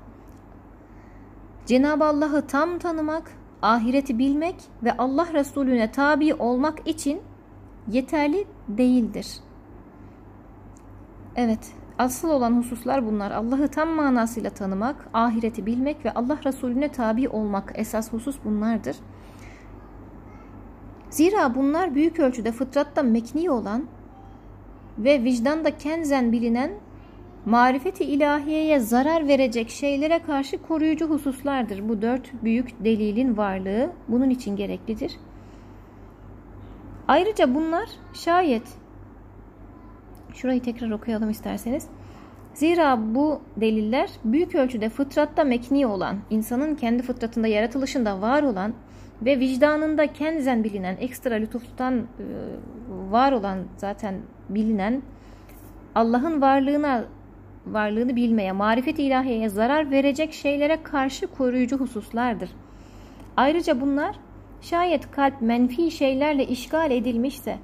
Cenab-ı 1.66 2.06
Allah'ı 2.06 2.48
tam 2.48 2.80
tanımak, 2.80 3.32
ahireti 3.62 4.20
bilmek 4.20 4.56
ve 4.84 4.98
Allah 4.98 5.28
Resulüne 5.34 5.92
tabi 5.92 6.34
olmak 6.34 6.88
için 6.88 7.22
yeterli 7.88 8.48
değildir. 8.68 9.28
Evet, 11.36 11.72
asıl 11.98 12.30
olan 12.30 12.58
hususlar 12.58 13.06
bunlar. 13.06 13.32
Allah'ı 13.32 13.68
tam 13.68 13.90
manasıyla 13.90 14.50
tanımak, 14.50 15.10
ahireti 15.14 15.66
bilmek 15.66 16.06
ve 16.06 16.14
Allah 16.14 16.38
Resulüne 16.46 16.92
tabi 16.92 17.30
olmak 17.30 17.72
esas 17.76 18.14
husus 18.14 18.38
bunlardır. 18.46 18.98
Zira 21.10 21.56
bunlar 21.56 21.96
büyük 21.96 22.20
ölçüde 22.20 22.52
fıtratta 22.52 23.04
mekni 23.04 23.52
olan 23.52 23.86
ve 24.98 25.24
vicdanda 25.24 25.78
kenzen 25.78 26.32
bilinen 26.32 26.72
marifeti 27.46 28.04
ilahiyeye 28.04 28.80
zarar 28.80 29.28
verecek 29.28 29.70
şeylere 29.70 30.20
karşı 30.20 30.62
koruyucu 30.62 31.10
hususlardır. 31.10 31.90
Bu 31.90 32.02
dört 32.02 32.44
büyük 32.44 32.84
delilin 32.84 33.38
varlığı 33.38 33.92
bunun 34.08 34.30
için 34.30 34.56
gereklidir. 34.56 35.12
Ayrıca 37.08 37.56
bunlar 37.56 37.90
şayet 38.14 38.64
şurayı 40.34 40.62
tekrar 40.62 40.92
okuyalım 40.92 41.30
isterseniz. 41.30 41.88
Zira 42.54 43.16
bu 43.16 43.42
deliller 43.58 44.10
büyük 44.24 44.56
ölçüde 44.56 44.90
fıtratta 44.90 45.44
mekni 45.44 45.88
olan, 45.88 46.18
insanın 46.30 46.76
kendi 46.76 47.04
fıtratında 47.04 47.48
yaratılışında 47.48 48.22
var 48.22 48.44
olan 48.44 48.74
ve 49.22 49.40
vicdanında 49.40 50.14
kendizen 50.14 50.64
bilinen, 50.64 50.98
ekstra 51.00 51.36
lütuftan 51.36 51.98
e, 51.98 52.04
var 53.12 53.32
olan 53.32 53.60
zaten 53.78 54.16
bilinen 54.50 55.02
Allah'ın 55.96 56.42
varlığına 56.42 57.06
varlığını 57.68 58.16
bilmeye, 58.16 58.52
marifet 58.52 59.00
ilahiyeye 59.00 59.50
zarar 59.50 59.92
verecek 59.92 60.34
şeylere 60.34 60.84
karşı 60.84 61.28
koruyucu 61.28 61.78
hususlardır. 61.78 62.50
Ayrıca 63.38 63.82
bunlar 63.82 64.16
şayet 64.62 65.12
kalp 65.12 65.42
menfi 65.42 65.92
şeylerle 65.92 66.46
işgal 66.48 66.92
edilmişse 66.92 67.58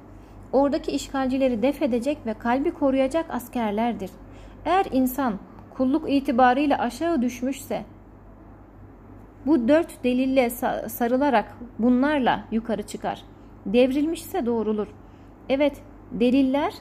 oradaki 0.52 0.90
işgalcileri 0.90 1.62
def 1.62 1.82
edecek 1.82 2.18
ve 2.26 2.34
kalbi 2.34 2.70
koruyacak 2.70 3.26
askerlerdir. 3.30 4.10
Eğer 4.64 4.86
insan 4.92 5.34
kulluk 5.74 6.10
itibarıyla 6.10 6.78
aşağı 6.78 7.22
düşmüşse 7.22 7.84
bu 9.46 9.68
dört 9.68 10.04
delille 10.04 10.50
sarılarak 10.88 11.56
bunlarla 11.78 12.44
yukarı 12.50 12.82
çıkar. 12.82 13.22
Devrilmişse 13.66 14.46
doğrulur. 14.46 14.86
Evet 15.48 15.82
deliller 16.12 16.72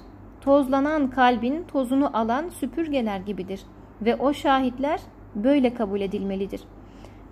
tozlanan 0.42 1.10
kalbin 1.10 1.64
tozunu 1.64 2.18
alan 2.18 2.50
süpürgeler 2.50 3.20
gibidir 3.20 3.62
ve 4.02 4.16
o 4.16 4.34
şahitler 4.34 5.00
böyle 5.36 5.74
kabul 5.74 6.02
edilmelidir. 6.02 6.62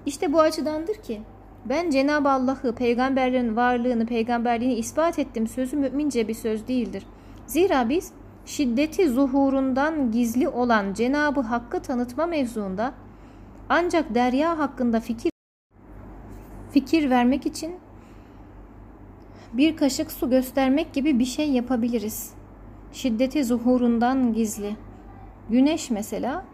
İşte 0.05 0.33
bu 0.33 0.41
açıdandır 0.41 0.95
ki 0.95 1.21
ben 1.65 1.89
Cenab-ı 1.89 2.29
Allah'ı, 2.29 2.75
peygamberlerin 2.75 3.55
varlığını, 3.55 4.05
peygamberliğini 4.05 4.73
ispat 4.75 5.19
ettim 5.19 5.47
sözü 5.47 5.77
mümince 5.77 6.27
bir 6.27 6.33
söz 6.33 6.67
değildir. 6.67 7.05
Zira 7.47 7.89
biz 7.89 8.11
şiddeti 8.45 9.09
zuhurundan 9.09 10.11
gizli 10.11 10.47
olan 10.47 10.93
Cenab-ı 10.93 11.41
Hakk'ı 11.41 11.79
tanıtma 11.81 12.25
mevzuunda 12.25 12.93
ancak 13.69 14.15
derya 14.15 14.59
hakkında 14.59 14.99
fikir 14.99 15.31
fikir 16.71 17.09
vermek 17.09 17.45
için 17.45 17.75
bir 19.53 19.77
kaşık 19.77 20.11
su 20.11 20.29
göstermek 20.29 20.93
gibi 20.93 21.19
bir 21.19 21.25
şey 21.25 21.51
yapabiliriz 21.51 22.38
şiddeti 22.93 23.43
zuhurundan 23.43 24.33
gizli. 24.33 24.75
Güneş 25.49 25.89
mesela 25.89 26.45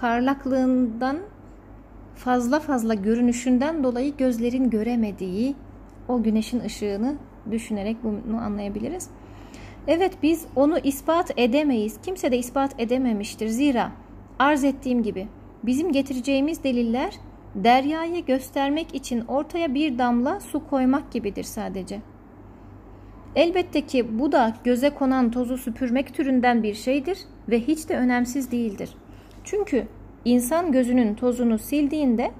parlaklığından 0.00 1.18
fazla 2.14 2.60
fazla 2.60 2.94
görünüşünden 2.94 3.84
dolayı 3.84 4.16
gözlerin 4.16 4.70
göremediği 4.70 5.54
o 6.08 6.22
güneşin 6.22 6.60
ışığını 6.60 7.14
düşünerek 7.50 7.96
bunu 8.04 8.36
anlayabiliriz. 8.36 9.10
Evet 9.88 10.12
biz 10.22 10.46
onu 10.56 10.78
ispat 10.78 11.32
edemeyiz. 11.36 11.96
Kimse 12.02 12.32
de 12.32 12.38
ispat 12.38 12.80
edememiştir. 12.80 13.48
Zira 13.48 13.92
arz 14.38 14.64
ettiğim 14.64 15.02
gibi 15.02 15.28
bizim 15.62 15.92
getireceğimiz 15.92 16.64
deliller 16.64 17.14
deryayı 17.54 18.24
göstermek 18.24 18.94
için 18.94 19.20
ortaya 19.20 19.74
bir 19.74 19.98
damla 19.98 20.40
su 20.40 20.68
koymak 20.70 21.12
gibidir 21.12 21.44
sadece.'' 21.44 22.15
Elbette 23.36 23.86
ki 23.86 24.18
bu 24.18 24.32
da 24.32 24.54
göze 24.64 24.90
konan 24.90 25.30
tozu 25.30 25.58
süpürmek 25.58 26.14
türünden 26.14 26.62
bir 26.62 26.74
şeydir 26.74 27.18
ve 27.48 27.60
hiç 27.60 27.88
de 27.88 27.96
önemsiz 27.96 28.50
değildir. 28.50 28.90
Çünkü 29.44 29.86
insan 30.24 30.72
gözünün 30.72 31.14
tozunu 31.14 31.58
sildiğinde 31.58 32.30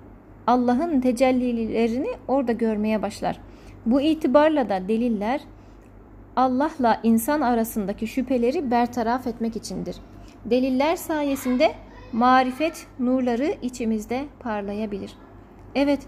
Allah'ın 0.47 1.01
tecellilerini 1.01 2.09
orada 2.29 2.53
görmeye 2.53 3.03
başlar. 3.03 3.41
Bu 3.87 4.01
itibarla 4.01 4.69
da 4.69 4.89
deliller 4.89 5.41
Allah'la 6.37 7.01
insan 7.03 7.41
arasındaki 7.41 8.07
şüpheleri 8.07 8.71
bertaraf 8.71 9.27
etmek 9.27 9.57
içindir. 9.57 9.97
Deliller 10.45 10.97
sayesinde 10.97 11.73
marifet 12.13 12.87
nurları 12.99 13.55
içimizde 13.63 14.25
parlayabilir. 14.41 15.13
Evet, 15.75 16.01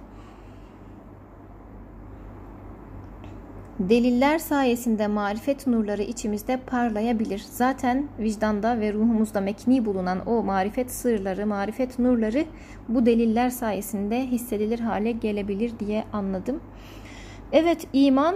Deliller 3.79 4.39
sayesinde 4.39 5.07
marifet 5.07 5.67
nurları 5.67 6.03
içimizde 6.03 6.57
parlayabilir. 6.57 7.43
Zaten 7.51 8.09
vicdanda 8.19 8.81
ve 8.81 8.93
ruhumuzda 8.93 9.41
mekni 9.41 9.85
bulunan 9.85 10.29
o 10.29 10.43
marifet 10.43 10.91
sırları, 10.91 11.47
marifet 11.47 11.99
nurları 11.99 12.45
bu 12.89 13.07
deliller 13.07 13.51
sayesinde 13.51 14.27
hissedilir 14.27 14.81
hale 14.81 15.13
gelebilir 15.13 15.73
diye 15.81 16.05
anladım. 16.13 16.61
Evet 17.53 17.87
iman 17.93 18.35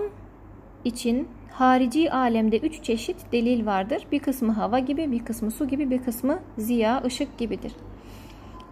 için 0.85 1.29
harici 1.51 2.13
alemde 2.13 2.59
üç 2.59 2.83
çeşit 2.83 3.33
delil 3.33 3.67
vardır. 3.67 4.07
Bir 4.13 4.19
kısmı 4.19 4.53
hava 4.53 4.79
gibi, 4.79 5.13
bir 5.13 5.25
kısmı 5.25 5.51
su 5.51 5.69
gibi, 5.69 5.91
bir 5.91 6.03
kısmı 6.03 6.39
ziya, 6.59 7.03
ışık 7.05 7.39
gibidir. 7.39 7.73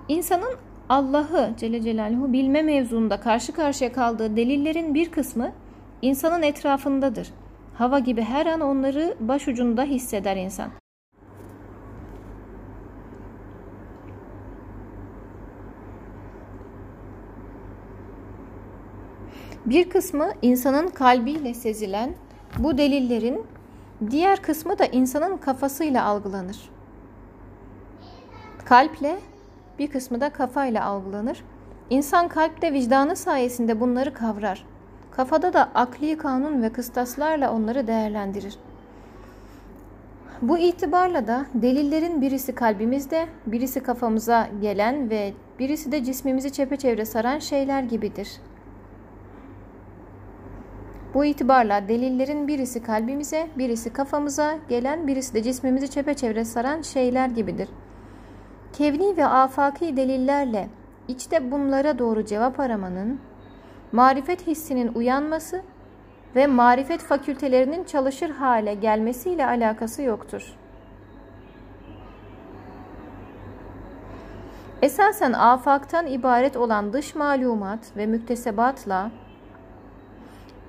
İnsanın 0.09 0.57
Allah'ı 0.89 1.51
Celle 1.57 1.83
Celaluhu 1.83 2.33
bilme 2.33 2.63
mevzunda 2.63 3.21
karşı 3.21 3.53
karşıya 3.53 3.93
kaldığı 3.93 4.37
delillerin 4.37 4.95
bir 4.95 5.11
kısmı 5.11 5.53
insanın 6.03 6.43
etrafındadır. 6.43 7.33
Hava 7.75 7.99
gibi 7.99 8.23
her 8.23 8.47
an 8.47 8.61
onları 8.61 9.15
başucunda 9.21 9.83
hisseder 9.83 10.37
insan. 10.37 10.71
Bir 19.67 19.91
kısmı 19.91 20.33
insanın 20.43 20.89
kalbiyle 20.89 21.55
sezilen 21.55 22.15
bu 22.59 22.79
delillerin 22.79 23.47
diğer 24.11 24.43
kısmı 24.43 24.79
da 24.79 24.85
insanın 24.87 25.37
kafasıyla 25.37 26.05
algılanır. 26.05 26.71
Kalple 28.65 29.19
bir 29.79 29.91
kısmı 29.91 30.21
da 30.21 30.31
kafayla 30.31 30.85
algılanır. 30.85 31.45
İnsan 31.91 32.29
kalpte 32.29 32.73
vicdanı 32.73 33.17
sayesinde 33.17 33.81
bunları 33.81 34.15
kavrar. 34.15 34.65
Kafada 35.11 35.53
da 35.53 35.71
akli 35.75 36.17
kanun 36.17 36.63
ve 36.63 36.69
kıstaslarla 36.73 37.53
onları 37.53 37.87
değerlendirir. 37.87 38.59
Bu 40.43 40.59
itibarla 40.59 41.27
da 41.27 41.47
delillerin 41.55 42.23
birisi 42.23 42.55
kalbimizde, 42.55 43.27
birisi 43.47 43.81
kafamıza 43.81 44.49
gelen 44.61 45.11
ve 45.11 45.33
birisi 45.59 45.93
de 45.93 46.05
cismimizi 46.05 46.53
çepeçevre 46.53 47.05
saran 47.05 47.39
şeyler 47.39 47.83
gibidir. 47.83 48.41
Bu 51.15 51.25
itibarla 51.25 51.89
delillerin 51.89 52.49
birisi 52.49 52.83
kalbimize, 52.83 53.49
birisi 53.59 53.93
kafamıza 53.93 54.59
gelen, 54.69 55.07
birisi 55.07 55.35
de 55.35 55.43
cismimizi 55.43 55.91
çepeçevre 55.91 56.45
saran 56.45 56.83
şeyler 56.83 57.29
gibidir. 57.29 57.69
Kevni 58.73 59.17
ve 59.17 59.27
afaki 59.27 59.97
delillerle 59.97 60.69
içte 61.09 61.51
bunlara 61.51 61.99
doğru 61.99 62.25
cevap 62.25 62.61
aramanın, 62.61 63.21
marifet 63.93 64.47
hissinin 64.47 64.95
uyanması 64.95 65.63
ve 66.37 66.47
marifet 66.47 67.01
fakültelerinin 67.01 67.85
çalışır 67.85 68.31
hale 68.31 68.75
gelmesiyle 68.75 69.47
alakası 69.47 70.03
yoktur. 70.03 70.57
Esasen 74.83 75.33
afaktan 75.33 76.07
ibaret 76.07 76.57
olan 76.57 76.93
dış 76.93 77.15
malumat 77.15 77.97
ve 77.97 78.07
müktesebatla 78.07 79.11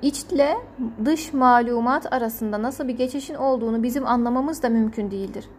içle 0.01 0.57
dış 1.05 1.33
malumat 1.33 2.13
arasında 2.13 2.61
nasıl 2.61 2.87
bir 2.87 2.97
geçişin 2.97 3.35
olduğunu 3.35 3.83
bizim 3.83 4.07
anlamamız 4.07 4.63
da 4.63 4.69
mümkün 4.69 5.11
değildir. 5.11 5.49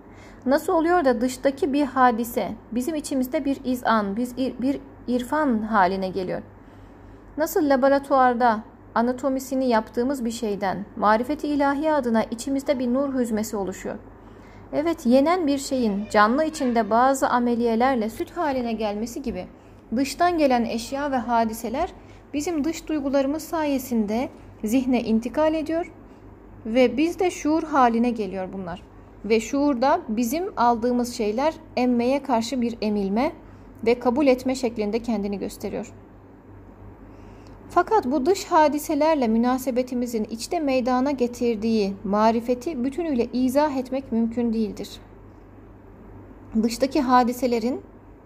Nasıl 0.47 0.73
oluyor 0.73 1.05
da 1.05 1.21
dıştaki 1.21 1.73
bir 1.73 1.85
hadise 1.85 2.53
bizim 2.73 2.95
içimizde 2.95 3.45
bir 3.45 3.59
izan, 3.65 4.17
bir 4.37 4.81
irfan 5.07 5.63
haline 5.63 6.09
geliyor. 6.09 6.43
Nasıl 7.37 7.71
laboratuvarda 7.71 8.61
anatomisini 8.95 9.69
yaptığımız 9.69 10.25
bir 10.25 10.31
şeyden 10.31 10.85
marifeti 10.97 11.49
ilahi 11.49 11.93
adına 11.93 12.25
içimizde 12.25 12.79
bir 12.79 12.95
nur 12.95 13.15
hüzmesi 13.15 13.57
oluşuyor. 13.57 13.97
Evet 14.73 15.07
yenen 15.07 15.47
bir 15.47 15.59
şeyin 15.59 16.05
canlı 16.11 16.45
içinde 16.45 16.91
bazı 16.91 17.29
ameliyelerle 17.29 18.11
süt 18.11 18.31
haline 18.31 18.73
gelmesi 18.73 19.23
gibi 19.23 19.47
dıştan 19.97 20.39
gelen 20.39 20.65
eşya 20.65 21.11
ve 21.11 21.17
hadiseler 21.17 21.93
bizim 22.35 22.65
dış 22.65 22.89
duygularımız 22.89 23.43
sayesinde 23.43 24.29
zihne 24.65 25.03
intikal 25.03 25.55
ediyor 25.55 25.93
ve 26.67 26.97
bizde 26.97 27.31
şuur 27.31 27.63
haline 27.63 28.11
geliyor 28.11 28.49
bunlar. 28.53 28.83
Ve 29.25 29.41
şuurda 29.41 30.01
bizim 30.09 30.53
aldığımız 30.57 31.15
şeyler 31.15 31.55
emmeye 31.77 32.23
karşı 32.23 32.61
bir 32.61 32.79
emilme 32.83 33.33
ve 33.87 33.99
kabul 33.99 34.27
etme 34.27 34.55
şeklinde 34.55 34.99
kendini 34.99 35.39
gösteriyor. 35.39 35.93
Fakat 37.75 38.07
bu 38.07 38.27
dış 38.27 38.45
hadiselerle 38.45 39.29
münasebetimizin 39.29 40.25
içte 40.25 40.61
meydana 40.61 41.11
getirdiği 41.11 41.95
marifeti 42.05 42.85
bütünüyle 42.85 43.29
izah 43.33 43.77
etmek 43.77 44.13
mümkün 44.13 44.53
değildir. 44.53 44.91
Dıştaki 46.63 47.01
hadiselerin 47.01 47.81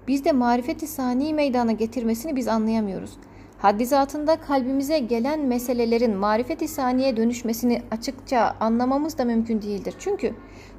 bizde 0.09 0.32
marifeti 0.32 0.87
sani 0.87 1.35
meydana 1.35 1.72
getirmesini 1.72 2.37
biz 2.37 2.48
anlayamıyoruz. 2.48 3.11
Haddizatında 3.59 4.37
kalbimize 4.37 4.98
gelen 4.98 5.40
meselelerin 5.40 6.16
marifeti 6.16 6.68
saniye 6.68 7.16
dönüşmesini 7.16 7.82
açıkça 7.90 8.56
anlamamız 8.61 9.18
da 9.18 9.24
mümkün 9.24 9.62
değildir. 9.62 9.94
Çünkü 9.98 10.35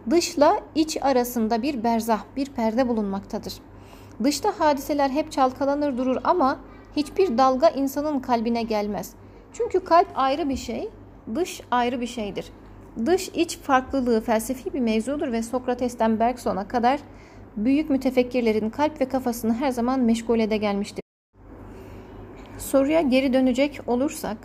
dışla 0.10 0.60
iç 0.76 0.98
arasında 1.02 1.62
bir 1.62 1.84
berzah, 1.84 2.24
bir 2.36 2.46
perde 2.46 2.88
bulunmaktadır. 2.88 3.54
Dışta 4.24 4.54
hadiseler 4.60 5.10
hep 5.10 5.32
çalkalanır 5.32 5.98
durur 5.98 6.18
ama 6.24 6.60
hiçbir 6.98 7.38
dalga 7.38 7.70
insanın 7.70 8.20
kalbine 8.20 8.64
gelmez. 8.64 9.14
Çünkü 9.54 9.80
kalp 9.80 10.08
ayrı 10.16 10.50
bir 10.50 10.56
şey, 10.56 10.90
dış 11.36 11.62
ayrı 11.72 12.02
bir 12.02 12.08
şeydir. 12.08 12.46
Dış 13.06 13.30
iç 13.30 13.58
farklılığı 13.58 14.22
felsefi 14.22 14.74
bir 14.74 14.80
mevzudur 14.80 15.32
ve 15.32 15.44
Sokrates'ten 15.44 16.20
Bergson'a 16.20 16.68
kadar 16.68 17.00
büyük 17.58 17.90
mütefekkirlerin 17.90 18.70
kalp 18.70 19.02
ve 19.02 19.06
kafasını 19.06 19.54
her 19.54 19.72
zaman 19.72 20.00
meşgul 20.00 20.40
ede 20.40 20.58
gelmiştir. 20.58 21.02
Soruya 22.58 23.02
geri 23.02 23.34
dönecek 23.34 23.80
olursak, 23.88 24.38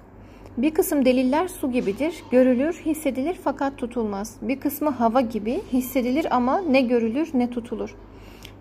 bir 0.56 0.74
kısım 0.74 1.04
deliller 1.04 1.48
su 1.48 1.72
gibidir, 1.72 2.22
görülür, 2.30 2.72
hissedilir 2.72 3.36
fakat 3.44 3.78
tutulmaz. 3.78 4.36
Bir 4.42 4.60
kısmı 4.60 4.90
hava 4.90 5.20
gibi 5.20 5.60
hissedilir 5.72 6.36
ama 6.36 6.60
ne 6.60 6.80
görülür 6.80 7.30
ne 7.34 7.50
tutulur. 7.50 7.96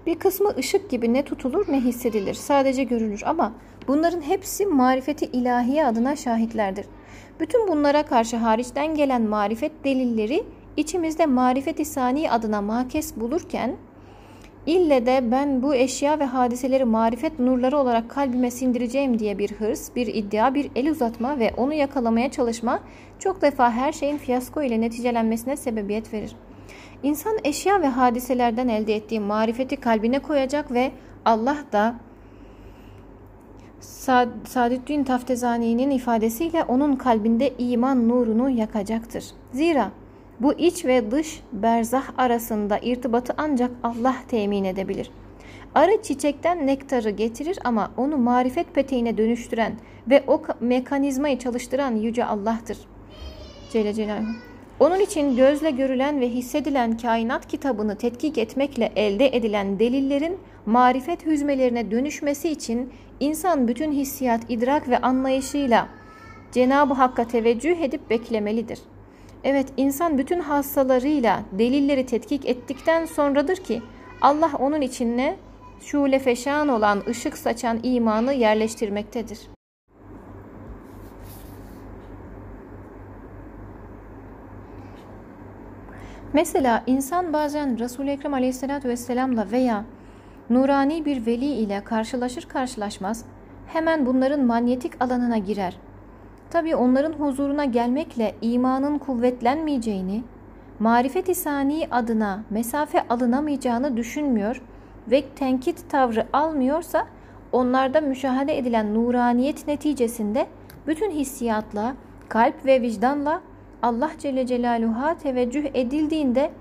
Bir 0.06 0.20
kısmı 0.20 0.50
ışık 0.58 0.90
gibi 0.90 1.14
ne 1.14 1.26
tutulur 1.26 1.66
ne 1.70 1.80
hissedilir, 1.80 2.34
sadece 2.34 2.84
görülür 2.84 3.24
ama 3.26 3.54
bunların 3.88 4.22
hepsi 4.22 4.66
marifeti 4.66 5.26
ilahiye 5.26 5.86
adına 5.86 6.16
şahitlerdir. 6.16 6.86
Bütün 7.40 7.68
bunlara 7.68 8.04
karşı 8.04 8.38
hariçten 8.38 8.96
gelen 8.96 9.22
marifet 9.22 9.84
delilleri 9.84 10.44
içimizde 10.78 11.26
marifeti 11.26 11.86
sani 11.86 12.32
adına 12.32 12.62
makes 12.62 13.16
bulurken 13.16 13.76
ille 14.66 15.06
de 15.06 15.32
ben 15.32 15.64
bu 15.64 15.76
eşya 15.76 16.20
ve 16.20 16.26
hadiseleri 16.26 16.86
marifet 16.86 17.40
nurları 17.40 17.78
olarak 17.78 18.10
kalbime 18.10 18.52
sindireceğim 18.52 19.20
diye 19.20 19.38
bir 19.38 19.52
hırs, 19.52 19.96
bir 19.96 20.08
iddia, 20.08 20.54
bir 20.54 20.72
el 20.76 20.92
uzatma 20.92 21.40
ve 21.40 21.52
onu 21.58 21.74
yakalamaya 21.74 22.32
çalışma 22.32 22.80
çok 23.20 23.42
defa 23.42 23.72
her 23.72 23.92
şeyin 23.92 24.18
fiyasko 24.18 24.64
ile 24.64 24.82
neticelenmesine 24.82 25.58
sebebiyet 25.58 26.14
verir.'' 26.14 26.52
İnsan 27.04 27.38
eşya 27.44 27.82
ve 27.82 27.88
hadiselerden 27.88 28.68
elde 28.68 28.96
ettiği 28.96 29.20
marifeti 29.20 29.76
kalbine 29.76 30.20
koyacak 30.20 30.72
ve 30.72 30.92
Allah 31.26 31.58
da 31.72 31.96
Sad 33.82 34.30
Sadüddin 34.46 35.04
Taftezani'nin 35.04 35.90
ifadesiyle 35.90 36.64
onun 36.64 36.96
kalbinde 36.96 37.54
iman 37.58 38.10
nurunu 38.10 38.50
yakacaktır. 38.50 39.26
Zira 39.54 39.92
bu 40.40 40.54
iç 40.54 40.86
ve 40.86 41.12
dış 41.12 41.42
berzah 41.54 42.04
arasında 42.18 42.78
irtibatı 42.78 43.34
ancak 43.38 43.72
Allah 43.84 44.16
temin 44.28 44.64
edebilir. 44.64 45.12
Arı 45.76 46.02
çiçekten 46.02 46.68
nektarı 46.68 47.10
getirir 47.10 47.60
ama 47.64 47.92
onu 47.98 48.18
marifet 48.18 48.76
peteğine 48.76 49.18
dönüştüren 49.18 49.74
ve 50.10 50.24
o 50.28 50.42
mekanizmayı 50.60 51.40
çalıştıran 51.40 51.96
Yüce 51.96 52.26
Allah'tır. 52.26 52.78
Celle 53.72 53.94
Celaluhu. 53.94 54.32
Onun 54.80 55.00
için 55.00 55.36
gözle 55.36 55.72
görülen 55.72 56.22
ve 56.22 56.30
hissedilen 56.30 56.98
kainat 56.98 57.48
kitabını 57.48 57.96
tetkik 57.96 58.38
etmekle 58.38 58.92
elde 58.96 59.36
edilen 59.36 59.80
delillerin 59.80 60.38
marifet 60.66 61.26
hüzmelerine 61.26 61.92
dönüşmesi 61.92 62.50
için 62.50 62.94
insan 63.22 63.68
bütün 63.68 63.92
hissiyat, 63.92 64.42
idrak 64.50 64.90
ve 64.90 64.98
anlayışıyla 64.98 65.88
Cenab-ı 66.52 66.94
Hakk'a 66.94 67.28
teveccüh 67.28 67.82
edip 67.82 68.10
beklemelidir. 68.10 68.80
Evet 69.44 69.68
insan 69.78 70.18
bütün 70.18 70.40
hastalarıyla 70.40 71.44
delilleri 71.52 72.06
tetkik 72.06 72.46
ettikten 72.46 73.06
sonradır 73.06 73.56
ki 73.56 73.82
Allah 74.22 74.52
onun 74.60 74.82
içine 74.82 75.38
şule 75.82 76.20
feşan 76.20 76.68
olan 76.68 77.04
ışık 77.08 77.38
saçan 77.38 77.80
imanı 77.84 78.34
yerleştirmektedir. 78.34 79.40
Mesela 86.34 86.84
insan 86.88 87.34
bazen 87.34 87.80
Resul-i 87.80 88.10
Ekrem 88.10 88.34
aleyhissalatü 88.34 88.90
vesselamla 88.90 89.52
veya 89.52 89.86
nurani 90.52 91.06
bir 91.06 91.26
veli 91.26 91.46
ile 91.46 91.84
karşılaşır 91.84 92.46
karşılaşmaz 92.46 93.26
hemen 93.68 94.06
bunların 94.06 94.46
manyetik 94.46 95.02
alanına 95.04 95.38
girer. 95.38 95.78
Tabi 96.50 96.76
onların 96.76 97.14
huzuruna 97.14 97.66
gelmekle 97.66 98.36
imanın 98.42 98.98
kuvvetlenmeyeceğini, 98.98 100.24
marifet-i 100.80 101.36
sani 101.36 101.88
adına 101.92 102.44
mesafe 102.50 103.08
alınamayacağını 103.08 103.98
düşünmüyor 103.98 104.62
ve 105.12 105.22
tenkit 105.36 105.90
tavrı 105.90 106.28
almıyorsa 106.34 107.08
onlarda 107.52 108.02
müşahede 108.02 108.58
edilen 108.58 108.94
nuraniyet 108.94 109.68
neticesinde 109.68 110.48
bütün 110.88 111.12
hissiyatla, 111.12 111.94
kalp 112.30 112.66
ve 112.66 112.82
vicdanla 112.82 113.42
Allah 113.82 114.12
Celle 114.20 114.46
Celaluhu'ya 114.46 115.18
teveccüh 115.18 115.66
edildiğinde 115.74 116.52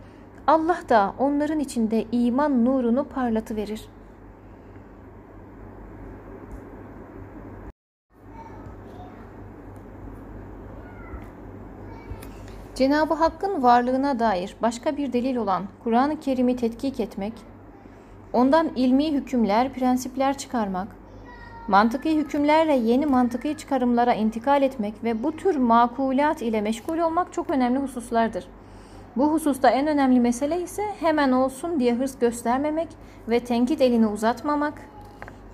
Allah 0.51 0.79
da 0.89 1.15
onların 1.19 1.61
içinde 1.61 2.05
iman 2.13 2.65
nurunu 2.65 3.05
parlatıverir. 3.05 3.81
Cenab-ı 12.75 13.15
Hakk'ın 13.15 13.63
varlığına 13.63 14.19
dair 14.19 14.57
başka 14.63 14.97
bir 14.97 15.13
delil 15.13 15.37
olan 15.37 15.63
Kur'an-ı 15.85 16.21
Kerim'i 16.21 16.57
tetkik 16.57 17.01
etmek, 17.01 17.33
ondan 18.33 18.69
ilmi 18.77 19.13
hükümler, 19.13 19.73
prensipler 19.73 20.39
çıkarmak, 20.39 20.89
mantıki 21.69 22.17
hükümlerle 22.17 22.75
yeni 22.75 23.07
mantıki 23.07 23.57
çıkarımlara 23.57 24.15
intikal 24.15 24.63
etmek 24.63 25.05
ve 25.05 25.23
bu 25.23 25.37
tür 25.37 25.57
makulat 25.57 26.43
ile 26.43 26.61
meşgul 26.61 26.99
olmak 26.99 27.33
çok 27.33 27.51
önemli 27.51 27.79
hususlardır. 27.79 28.47
Bu 29.17 29.33
hususta 29.33 29.71
en 29.71 29.87
önemli 29.87 30.21
mesele 30.21 30.63
ise 30.63 30.83
hemen 31.01 31.33
olsun 31.33 31.81
diye 31.81 31.95
hırs 31.95 32.19
göstermemek 32.19 32.89
ve 33.29 33.41
tenkit 33.41 33.81
elini 33.81 34.07
uzatmamak, 34.07 34.75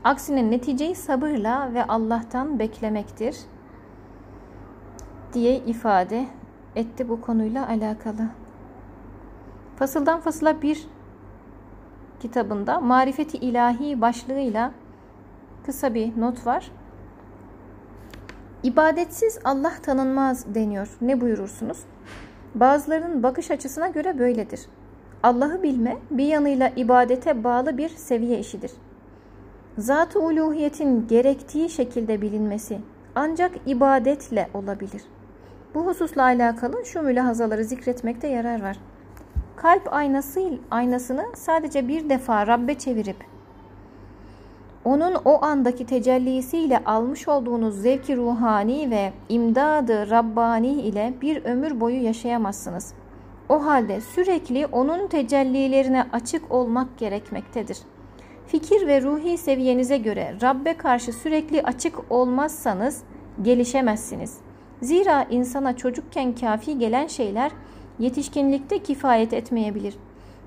aksine 0.04 0.50
neticeyi 0.50 0.94
sabırla 0.94 1.74
ve 1.74 1.84
Allah'tan 1.84 2.58
beklemektir 2.58 3.36
diye 5.32 5.56
ifade 5.56 6.26
etti 6.76 7.08
bu 7.08 7.20
konuyla 7.20 7.68
alakalı. 7.68 8.28
Fasıldan 9.76 10.20
fasıla 10.20 10.62
bir 10.62 10.86
kitabında 12.20 12.80
marifeti 12.80 13.36
ilahi 13.36 14.00
başlığıyla 14.00 14.72
kısa 15.66 15.94
bir 15.94 16.20
not 16.20 16.46
var. 16.46 16.70
İbadetsiz 18.62 19.38
Allah 19.44 19.72
tanınmaz 19.82 20.54
deniyor. 20.54 20.96
Ne 21.00 21.20
buyurursunuz? 21.20 21.78
Bazılarının 22.60 23.22
bakış 23.22 23.50
açısına 23.50 23.88
göre 23.88 24.18
böyledir. 24.18 24.60
Allah'ı 25.22 25.62
bilme 25.62 25.96
bir 26.10 26.26
yanıyla 26.26 26.72
ibadete 26.76 27.44
bağlı 27.44 27.78
bir 27.78 27.88
seviye 27.88 28.38
işidir. 28.38 28.70
Zat-ı 29.78 30.20
uluhiyetin 30.20 31.08
gerektiği 31.08 31.70
şekilde 31.70 32.22
bilinmesi 32.22 32.78
ancak 33.14 33.52
ibadetle 33.66 34.48
olabilir. 34.54 35.02
Bu 35.74 35.86
hususla 35.86 36.22
alakalı 36.22 36.86
şu 36.86 37.02
mülahazaları 37.02 37.64
zikretmekte 37.64 38.28
yarar 38.28 38.62
var. 38.62 38.78
Kalp 39.56 39.92
aynası, 39.92 40.50
aynasını 40.70 41.24
sadece 41.34 41.88
bir 41.88 42.08
defa 42.08 42.46
Rabbe 42.46 42.74
çevirip 42.74 43.16
onun 44.86 45.14
o 45.24 45.44
andaki 45.44 45.86
tecellisiyle 45.86 46.84
almış 46.84 47.28
olduğunuz 47.28 47.74
zevki 47.74 48.16
ruhani 48.16 48.90
ve 48.90 49.12
imdadı 49.28 50.10
Rabbani 50.10 50.72
ile 50.72 51.14
bir 51.22 51.44
ömür 51.44 51.80
boyu 51.80 52.02
yaşayamazsınız. 52.02 52.94
O 53.48 53.66
halde 53.66 54.00
sürekli 54.00 54.66
onun 54.66 55.06
tecellilerine 55.06 56.06
açık 56.12 56.52
olmak 56.52 56.98
gerekmektedir. 56.98 57.78
Fikir 58.46 58.86
ve 58.86 59.02
ruhi 59.02 59.38
seviyenize 59.38 59.98
göre 59.98 60.34
Rabbe 60.42 60.74
karşı 60.74 61.12
sürekli 61.12 61.62
açık 61.62 62.12
olmazsanız 62.12 63.02
gelişemezsiniz. 63.42 64.38
Zira 64.82 65.26
insana 65.30 65.76
çocukken 65.76 66.34
kafi 66.34 66.78
gelen 66.78 67.06
şeyler 67.06 67.50
yetişkinlikte 67.98 68.78
kifayet 68.78 69.32
etmeyebilir. 69.32 69.94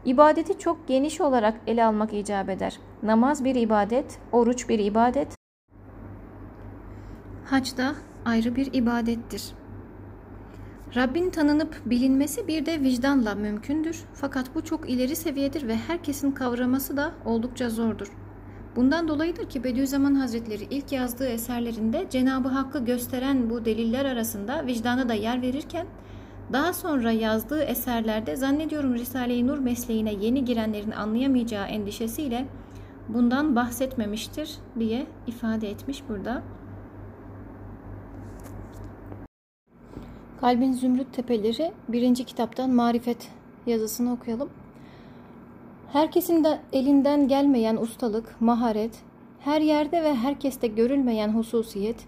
İbadeti 0.06 0.60
çok 0.60 0.88
geniş 0.88 1.22
olarak 1.22 1.62
ele 1.68 1.86
almak 1.86 2.14
icap 2.14 2.50
eder. 2.50 2.80
Namaz 3.04 3.44
bir 3.44 3.56
ibadet, 3.56 4.20
oruç 4.32 4.70
bir 4.70 4.80
ibadet, 4.80 5.36
hac 7.46 7.78
da 7.78 7.96
ayrı 8.26 8.56
bir 8.56 8.74
ibadettir. 8.74 9.44
Rabbin 10.96 11.30
tanınıp 11.30 11.82
bilinmesi 11.86 12.48
bir 12.48 12.66
de 12.66 12.82
vicdanla 12.82 13.36
mümkündür. 13.36 14.04
Fakat 14.14 14.56
bu 14.56 14.66
çok 14.66 14.90
ileri 14.90 15.16
seviyedir 15.16 15.68
ve 15.68 15.76
herkesin 15.76 16.32
kavraması 16.32 16.98
da 16.98 17.12
oldukça 17.26 17.70
zordur. 17.70 18.12
Bundan 18.76 19.08
dolayıdır 19.08 19.50
ki 19.50 19.64
Bediüzzaman 19.64 20.16
Hazretleri 20.16 20.64
ilk 20.70 20.92
yazdığı 20.92 21.28
eserlerinde 21.28 22.08
Cenab-ı 22.10 22.48
Hakk'ı 22.48 22.86
gösteren 22.86 23.50
bu 23.50 23.66
deliller 23.66 24.06
arasında 24.06 24.66
vicdana 24.66 25.10
da 25.10 25.14
yer 25.14 25.42
verirken 25.42 25.88
daha 26.54 26.74
sonra 26.74 27.12
yazdığı 27.12 27.64
eserlerde 27.64 28.36
zannediyorum 28.36 28.94
Risale-i 28.94 29.48
Nur 29.48 29.58
mesleğine 29.58 30.14
yeni 30.14 30.46
girenlerin 30.46 30.92
anlayamayacağı 30.92 31.68
endişesiyle 31.68 32.46
bundan 33.10 33.56
bahsetmemiştir 33.56 34.56
diye 34.80 35.06
ifade 35.28 35.70
etmiş 35.70 36.04
burada. 36.10 36.42
Kalbin 40.42 40.74
Zümrüt 40.74 41.14
Tepeleri 41.14 41.72
birinci 41.88 42.24
kitaptan 42.24 42.70
Marifet 42.70 43.32
yazısını 43.66 44.14
okuyalım. 44.14 44.50
Herkesin 45.94 46.44
de 46.44 46.60
elinden 46.74 47.28
gelmeyen 47.28 47.78
ustalık, 47.78 48.42
maharet, 48.42 49.00
her 49.40 49.62
yerde 49.62 50.04
ve 50.04 50.16
herkeste 50.16 50.68
görülmeyen 50.68 51.30
hususiyet, 51.34 52.06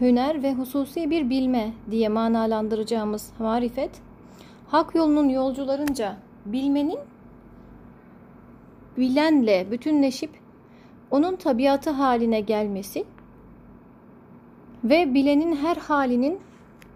hüner 0.00 0.42
ve 0.42 0.54
hususi 0.54 1.10
bir 1.10 1.30
bilme 1.30 1.72
diye 1.90 2.08
manalandıracağımız 2.08 3.32
marifet, 3.38 3.90
hak 4.68 4.94
yolunun 4.94 5.28
yolcularınca 5.28 6.16
bilmenin 6.46 6.98
bilenle 8.98 9.70
bütünleşip 9.70 10.30
onun 11.10 11.36
tabiatı 11.36 11.90
haline 11.90 12.40
gelmesi 12.40 13.04
ve 14.84 15.14
bilenin 15.14 15.56
her 15.56 15.76
halinin 15.76 16.38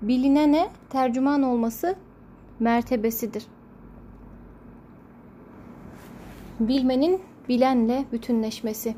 bilinene 0.02 0.68
tercüman 0.90 1.42
olması 1.42 1.96
mertebesidir. 2.60 3.46
Bilmenin 6.60 7.20
bilenle 7.48 8.04
bütünleşmesi. 8.12 8.94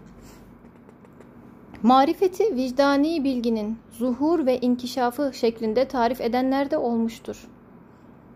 Marifeti 1.82 2.56
vicdani 2.56 3.24
bilginin 3.24 3.78
zuhur 3.90 4.46
ve 4.46 4.60
inkişafı 4.60 5.30
şeklinde 5.34 5.88
tarif 5.88 6.20
edenler 6.20 6.70
de 6.70 6.78
olmuştur. 6.78 7.48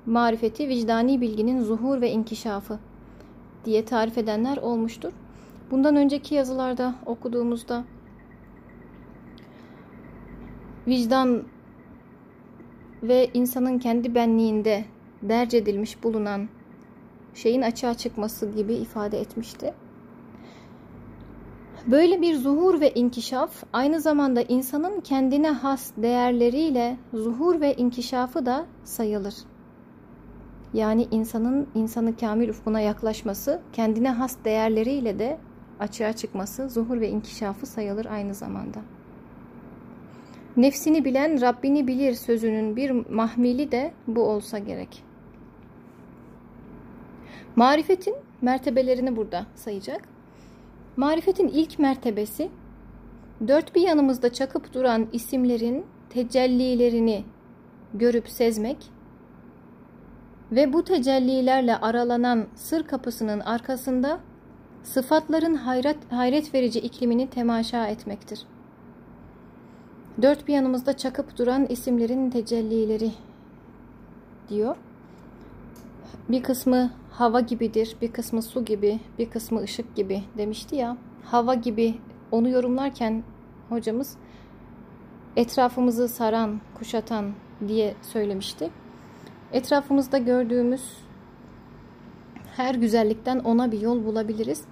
Marifeti 0.07 0.69
vicdani 0.69 1.21
bilginin 1.21 1.63
zuhur 1.63 2.01
ve 2.01 2.11
inkişafı 2.11 2.79
diye 3.65 3.85
tarif 3.85 4.19
edenler 4.19 4.57
olmuştur. 4.57 5.13
Bundan 5.71 5.97
önceki 5.97 6.35
yazılarda 6.35 6.95
okuduğumuzda 7.07 7.85
vicdan 10.87 11.43
ve 13.03 13.31
insanın 13.35 13.79
kendi 13.79 14.15
benliğinde 14.15 14.85
derc 15.23 15.59
edilmiş 15.59 16.03
bulunan 16.05 16.49
şeyin 17.35 17.63
açığa 17.63 17.95
çıkması 17.95 18.51
gibi 18.51 18.75
ifade 18.75 19.21
etmişti. 19.21 19.75
Böyle 21.87 22.23
bir 22.23 22.37
zuhur 22.37 22.81
ve 22.81 22.91
inkişaf 22.95 23.65
aynı 23.73 24.01
zamanda 24.01 24.43
insanın 24.43 25.01
kendine 25.01 25.51
has 25.51 25.93
değerleriyle 25.97 26.97
zuhur 27.15 27.61
ve 27.61 27.75
inkişafı 27.75 28.47
da 28.47 28.67
sayılır. 28.85 29.35
Yani 30.75 31.09
insanın 31.11 31.69
insanı 31.75 32.17
kamil 32.17 32.49
ufkuna 32.49 32.81
yaklaşması, 32.81 33.61
kendine 33.73 34.11
has 34.11 34.37
değerleriyle 34.45 35.19
de 35.19 35.39
açığa 35.81 36.13
çıkması, 36.13 36.69
zuhur 36.69 37.01
ve 37.01 37.09
inkişafı 37.09 37.67
sayılır 37.67 38.07
aynı 38.07 38.35
zamanda. 38.35 38.79
Nefsini 40.57 41.05
bilen 41.05 41.41
Rabbini 41.41 41.87
bilir 41.87 42.15
sözünün 42.15 42.77
bir 42.77 42.91
mahmili 42.91 43.73
de 43.73 43.93
bu 44.07 44.23
olsa 44.23 44.59
gerek. 44.59 45.05
Marifetin 47.57 48.15
mertebelerini 48.43 49.17
burada 49.17 49.47
sayacak. 49.55 50.10
Marifetin 51.01 51.49
ilk 51.49 51.79
mertebesi 51.79 52.51
dört 53.49 53.75
bir 53.75 53.81
yanımızda 53.81 54.33
çakıp 54.33 54.75
duran 54.75 55.09
isimlerin 55.13 55.87
tecellilerini 56.11 57.25
görüp 57.95 58.29
sezmek 58.29 58.77
ve 60.53 60.73
bu 60.73 60.85
tecellilerle 60.85 61.77
aralanan 61.77 62.47
sır 62.55 62.83
kapısının 62.83 63.41
arkasında 63.41 64.21
sıfatların 64.83 65.55
hayret, 65.55 65.97
hayret 66.11 66.55
verici 66.55 66.81
iklimini 66.81 67.31
temaşa 67.31 67.87
etmektir. 67.87 68.43
Dört 70.23 70.49
bir 70.49 70.55
yanımızda 70.55 70.97
çakıp 70.97 71.39
duran 71.39 71.67
isimlerin 71.67 72.31
tecellileri 72.31 73.13
diyor. 74.49 74.77
Bir 76.29 76.43
kısmı 76.43 76.91
hava 77.21 77.41
gibidir, 77.41 77.97
bir 78.03 78.13
kısmı 78.13 78.43
su 78.43 78.65
gibi, 78.65 79.01
bir 79.19 79.31
kısmı 79.31 79.61
ışık 79.61 79.97
gibi 79.97 80.23
demişti 80.39 80.77
ya. 80.77 80.97
Hava 81.25 81.55
gibi 81.55 81.95
onu 82.31 82.49
yorumlarken 82.49 83.23
hocamız 83.69 84.17
etrafımızı 85.37 86.09
saran, 86.09 86.61
kuşatan 86.79 87.33
diye 87.69 87.95
söylemişti. 88.03 88.71
Etrafımızda 89.53 90.19
gördüğümüz 90.19 90.83
her 92.57 92.75
güzellikten 92.75 93.39
ona 93.39 93.73
bir 93.73 93.81
yol 93.81 94.05
bulabiliriz. 94.05 94.65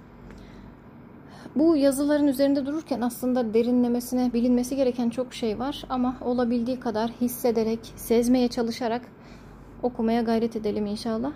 Bu 1.55 1.75
yazıların 1.75 2.27
üzerinde 2.27 2.65
dururken 2.65 3.01
aslında 3.01 3.53
derinlemesine 3.53 4.33
bilinmesi 4.33 4.75
gereken 4.75 5.09
çok 5.09 5.33
şey 5.33 5.59
var 5.59 5.85
ama 5.89 6.17
olabildiği 6.21 6.79
kadar 6.79 7.11
hissederek, 7.21 7.93
sezmeye 7.95 8.47
çalışarak 8.47 9.01
okumaya 9.83 10.21
gayret 10.21 10.55
edelim 10.55 10.85
inşallah. 10.85 11.31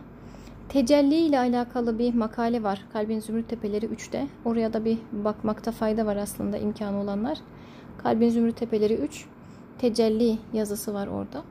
Tecelli 0.73 1.15
ile 1.15 1.39
alakalı 1.39 1.99
bir 1.99 2.13
makale 2.13 2.63
var. 2.63 2.85
Kalbin 2.93 3.19
Zümrüt 3.19 3.49
Tepeleri 3.49 3.85
3'te. 3.85 4.27
Oraya 4.45 4.73
da 4.73 4.85
bir 4.85 4.97
bakmakta 5.11 5.71
fayda 5.71 6.05
var 6.05 6.15
aslında 6.15 6.57
imkanı 6.57 7.01
olanlar. 7.01 7.37
Kalbin 7.97 8.29
Zümrüt 8.29 8.57
Tepeleri 8.57 8.93
3 8.93 9.25
tecelli 9.77 10.37
yazısı 10.53 10.93
var 10.93 11.07
orada. 11.07 11.43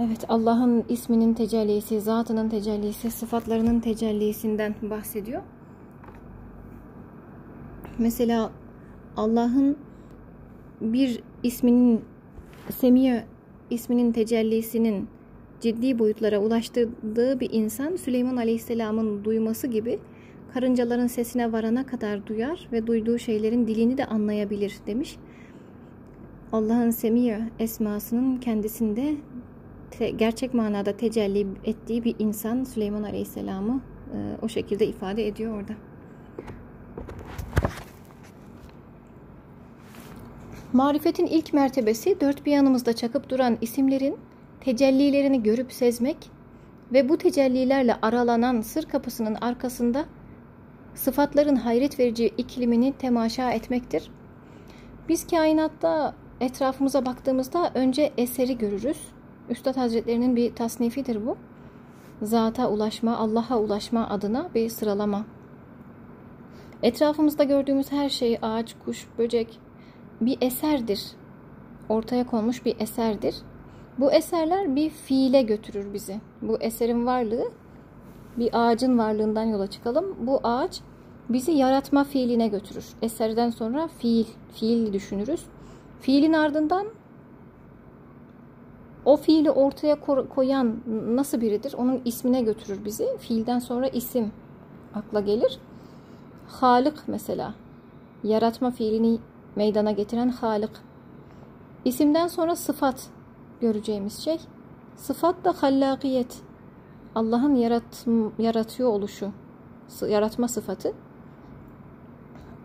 Evet 0.00 0.24
Allah'ın 0.28 0.84
isminin 0.88 1.34
tecellisi, 1.34 2.00
zatının 2.00 2.48
tecellisi, 2.48 3.10
sıfatlarının 3.10 3.80
tecellisinden 3.80 4.74
bahsediyor. 4.82 5.42
Mesela 7.98 8.50
Allah'ın 9.16 9.76
bir 10.80 11.22
isminin 11.42 12.04
Semiye 12.70 13.24
isminin 13.70 14.12
tecellisinin 14.12 15.08
ciddi 15.64 15.98
boyutlara 15.98 16.38
ulaştırdığı 16.38 17.40
bir 17.40 17.48
insan 17.52 17.96
Süleyman 17.96 18.36
Aleyhisselam'ın 18.36 19.24
duyması 19.24 19.66
gibi 19.66 19.98
karıncaların 20.54 21.06
sesine 21.06 21.52
varana 21.52 21.86
kadar 21.86 22.26
duyar 22.26 22.68
ve 22.72 22.86
duyduğu 22.86 23.18
şeylerin 23.18 23.66
dilini 23.66 23.98
de 23.98 24.06
anlayabilir 24.06 24.74
demiş. 24.86 25.16
Allah'ın 26.52 26.90
Semiye 26.90 27.40
esmasının 27.58 28.36
kendisinde 28.36 29.14
gerçek 30.16 30.54
manada 30.54 30.96
tecelli 30.96 31.46
ettiği 31.64 32.04
bir 32.04 32.14
insan 32.18 32.64
Süleyman 32.64 33.02
Aleyhisselam'ı 33.02 33.80
e, 34.14 34.16
o 34.42 34.48
şekilde 34.48 34.86
ifade 34.86 35.26
ediyor 35.26 35.60
orada. 35.60 35.72
Marifetin 40.72 41.26
ilk 41.26 41.52
mertebesi 41.52 42.20
dört 42.20 42.46
bir 42.46 42.52
yanımızda 42.52 42.92
çakıp 42.92 43.30
duran 43.30 43.58
isimlerin 43.60 44.16
tecellilerini 44.64 45.42
görüp 45.42 45.72
sezmek 45.72 46.30
ve 46.92 47.08
bu 47.08 47.18
tecellilerle 47.18 47.96
aralanan 48.02 48.60
sır 48.60 48.84
kapısının 48.84 49.34
arkasında 49.34 50.04
sıfatların 50.94 51.56
hayret 51.56 51.98
verici 51.98 52.26
iklimini 52.26 52.92
temaşa 52.92 53.52
etmektir. 53.52 54.10
Biz 55.08 55.26
kainatta 55.26 56.14
etrafımıza 56.40 57.06
baktığımızda 57.06 57.70
önce 57.74 58.12
eseri 58.18 58.58
görürüz. 58.58 58.98
Üstad 59.48 59.76
Hazretlerinin 59.76 60.36
bir 60.36 60.54
tasnifidir 60.54 61.26
bu. 61.26 61.36
Zata 62.22 62.70
ulaşma, 62.70 63.16
Allah'a 63.16 63.58
ulaşma 63.58 64.08
adına 64.08 64.50
bir 64.54 64.68
sıralama. 64.68 65.24
Etrafımızda 66.82 67.44
gördüğümüz 67.44 67.92
her 67.92 68.08
şey, 68.08 68.38
ağaç, 68.42 68.74
kuş, 68.84 69.06
böcek 69.18 69.60
bir 70.20 70.38
eserdir. 70.40 71.06
Ortaya 71.88 72.26
konmuş 72.26 72.64
bir 72.64 72.80
eserdir. 72.80 73.34
Bu 73.98 74.12
eserler 74.12 74.76
bir 74.76 74.90
fiile 74.90 75.42
götürür 75.42 75.94
bizi. 75.94 76.20
Bu 76.42 76.56
eserin 76.60 77.06
varlığı 77.06 77.50
bir 78.36 78.50
ağacın 78.52 78.98
varlığından 78.98 79.44
yola 79.44 79.66
çıkalım. 79.66 80.16
Bu 80.20 80.40
ağaç 80.42 80.80
bizi 81.28 81.52
yaratma 81.52 82.04
fiiline 82.04 82.48
götürür. 82.48 82.86
Eserden 83.02 83.50
sonra 83.50 83.88
fiil, 83.88 84.26
fiil 84.52 84.92
düşünürüz. 84.92 85.44
Fiilin 86.00 86.32
ardından 86.32 86.86
o 89.04 89.16
fiili 89.16 89.50
ortaya 89.50 90.00
koyan 90.34 90.76
nasıl 90.86 91.40
biridir? 91.40 91.74
Onun 91.74 92.02
ismine 92.04 92.42
götürür 92.42 92.84
bizi. 92.84 93.16
Fiilden 93.18 93.58
sonra 93.58 93.88
isim 93.88 94.32
akla 94.94 95.20
gelir. 95.20 95.58
Halık 96.48 97.02
mesela. 97.06 97.54
Yaratma 98.22 98.70
fiilini 98.70 99.18
meydana 99.56 99.90
getiren 99.90 100.28
Halık. 100.28 100.70
İsimden 101.84 102.26
sonra 102.26 102.56
sıfat 102.56 103.08
göreceğimiz 103.60 104.18
şey. 104.18 104.40
Sıfat 104.96 105.44
da 105.44 105.52
hallakiyet. 105.52 106.42
Allah'ın 107.14 107.54
yarat, 107.54 108.06
yaratıyor 108.38 108.88
oluşu. 108.88 109.30
Yaratma 110.08 110.48
sıfatı. 110.48 110.92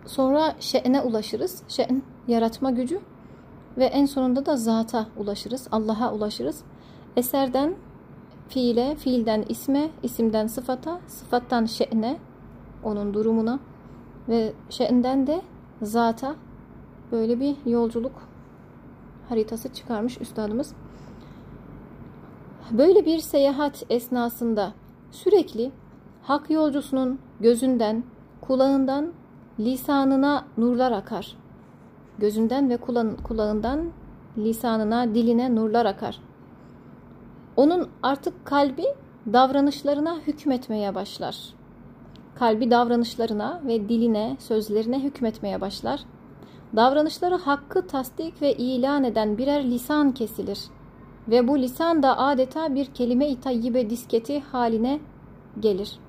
Sonra 0.06 0.56
şe'ne 0.60 1.02
ulaşırız. 1.02 1.64
Şe'n 1.68 2.04
yaratma 2.28 2.72
gücü. 2.72 3.00
Ve 3.78 3.86
en 3.86 4.06
sonunda 4.06 4.46
da 4.46 4.58
zata 4.58 5.08
ulaşırız. 5.18 5.68
Allah'a 5.72 6.14
ulaşırız. 6.14 6.64
Eserden 7.18 7.76
fiile, 8.48 8.96
fiilden 8.96 9.46
isme, 9.50 9.90
isimden 10.04 10.48
sıfata, 10.48 11.00
sıfattan 11.08 11.66
şe'ne, 11.66 12.20
onun 12.84 13.14
durumuna 13.14 13.60
ve 14.30 14.54
şe'nden 14.70 15.28
de 15.28 15.42
zata 15.82 16.36
böyle 17.12 17.40
bir 17.40 17.56
yolculuk 17.66 18.29
haritası 19.30 19.74
çıkarmış 19.74 20.22
üstadımız. 20.22 20.74
Böyle 22.72 23.06
bir 23.06 23.20
seyahat 23.20 23.84
esnasında 23.90 24.74
sürekli 25.12 25.72
hak 26.24 26.50
yolcusunun 26.50 27.20
gözünden, 27.40 28.04
kulağından, 28.42 29.12
lisanına 29.60 30.46
nurlar 30.58 30.92
akar. 30.92 31.36
Gözünden 32.18 32.70
ve 32.70 32.78
kulağından 33.24 33.92
lisanına, 34.38 35.16
diline 35.16 35.56
nurlar 35.56 35.86
akar. 35.86 36.20
Onun 37.56 37.90
artık 38.04 38.46
kalbi 38.46 38.86
davranışlarına 39.34 40.20
hükmetmeye 40.28 40.96
başlar. 40.96 41.54
Kalbi 42.36 42.72
davranışlarına 42.72 43.62
ve 43.68 43.90
diline, 43.90 44.38
sözlerine 44.40 45.04
hükmetmeye 45.04 45.62
başlar. 45.62 46.00
Davranışları 46.76 47.36
hakkı 47.36 47.88
tasdik 47.88 48.42
ve 48.42 48.54
ilan 48.54 49.04
eden 49.04 49.38
birer 49.38 49.64
lisan 49.64 50.12
kesilir. 50.12 50.60
Ve 51.28 51.48
bu 51.48 51.60
lisan 51.60 52.04
da 52.04 52.18
adeta 52.18 52.76
bir 52.76 52.86
kelime-i 52.86 53.40
tayyibe 53.40 53.90
disketi 53.90 54.40
haline 54.40 55.00
gelir. 55.60 56.00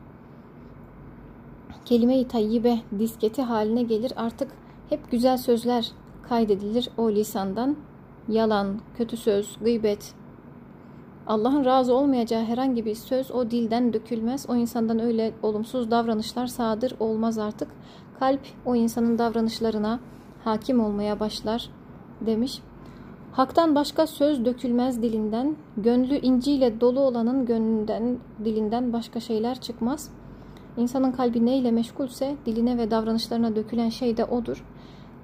Kelime-i 1.85 2.29
tayyibe 2.29 2.79
disketi 2.99 3.43
haline 3.43 3.83
gelir. 3.83 4.13
Artık 4.17 4.53
hep 4.89 5.11
güzel 5.11 5.37
sözler 5.37 5.93
kaydedilir 6.23 6.89
o 6.97 7.11
lisandan. 7.11 7.77
Yalan, 8.29 8.81
kötü 8.97 9.17
söz, 9.17 9.57
gıybet, 9.61 10.15
Allah'ın 11.27 11.65
razı 11.65 11.95
olmayacağı 11.95 12.45
herhangi 12.45 12.85
bir 12.85 12.95
söz 12.95 13.31
o 13.31 13.51
dilden 13.51 13.93
dökülmez. 13.93 14.47
O 14.49 14.57
insandan 14.57 14.99
öyle 14.99 15.33
olumsuz 15.43 15.91
davranışlar 15.91 16.47
sadır 16.47 16.95
olmaz 17.01 17.39
artık. 17.39 17.69
Kalp 18.19 18.41
o 18.67 18.75
insanın 18.75 19.19
davranışlarına 19.19 20.01
hakim 20.45 20.81
olmaya 20.81 21.21
başlar 21.21 21.71
demiş. 22.21 22.63
Hak'tan 23.33 23.75
başka 23.75 24.07
söz 24.07 24.45
dökülmez 24.45 25.03
dilinden, 25.03 25.57
gönlü 25.77 26.17
inciyle 26.17 26.81
dolu 26.81 27.01
olanın 27.01 27.47
gönlünden, 27.47 28.19
dilinden 28.45 28.93
başka 28.93 29.21
şeyler 29.21 29.61
çıkmaz. 29.61 30.11
İnsanın 30.77 31.13
kalbi 31.13 31.47
neyle 31.47 31.71
meşgulse 31.71 32.37
diline 32.47 32.79
ve 32.79 32.91
davranışlarına 32.91 33.57
dökülen 33.57 33.89
şey 33.89 34.17
de 34.17 34.25
odur. 34.25 34.65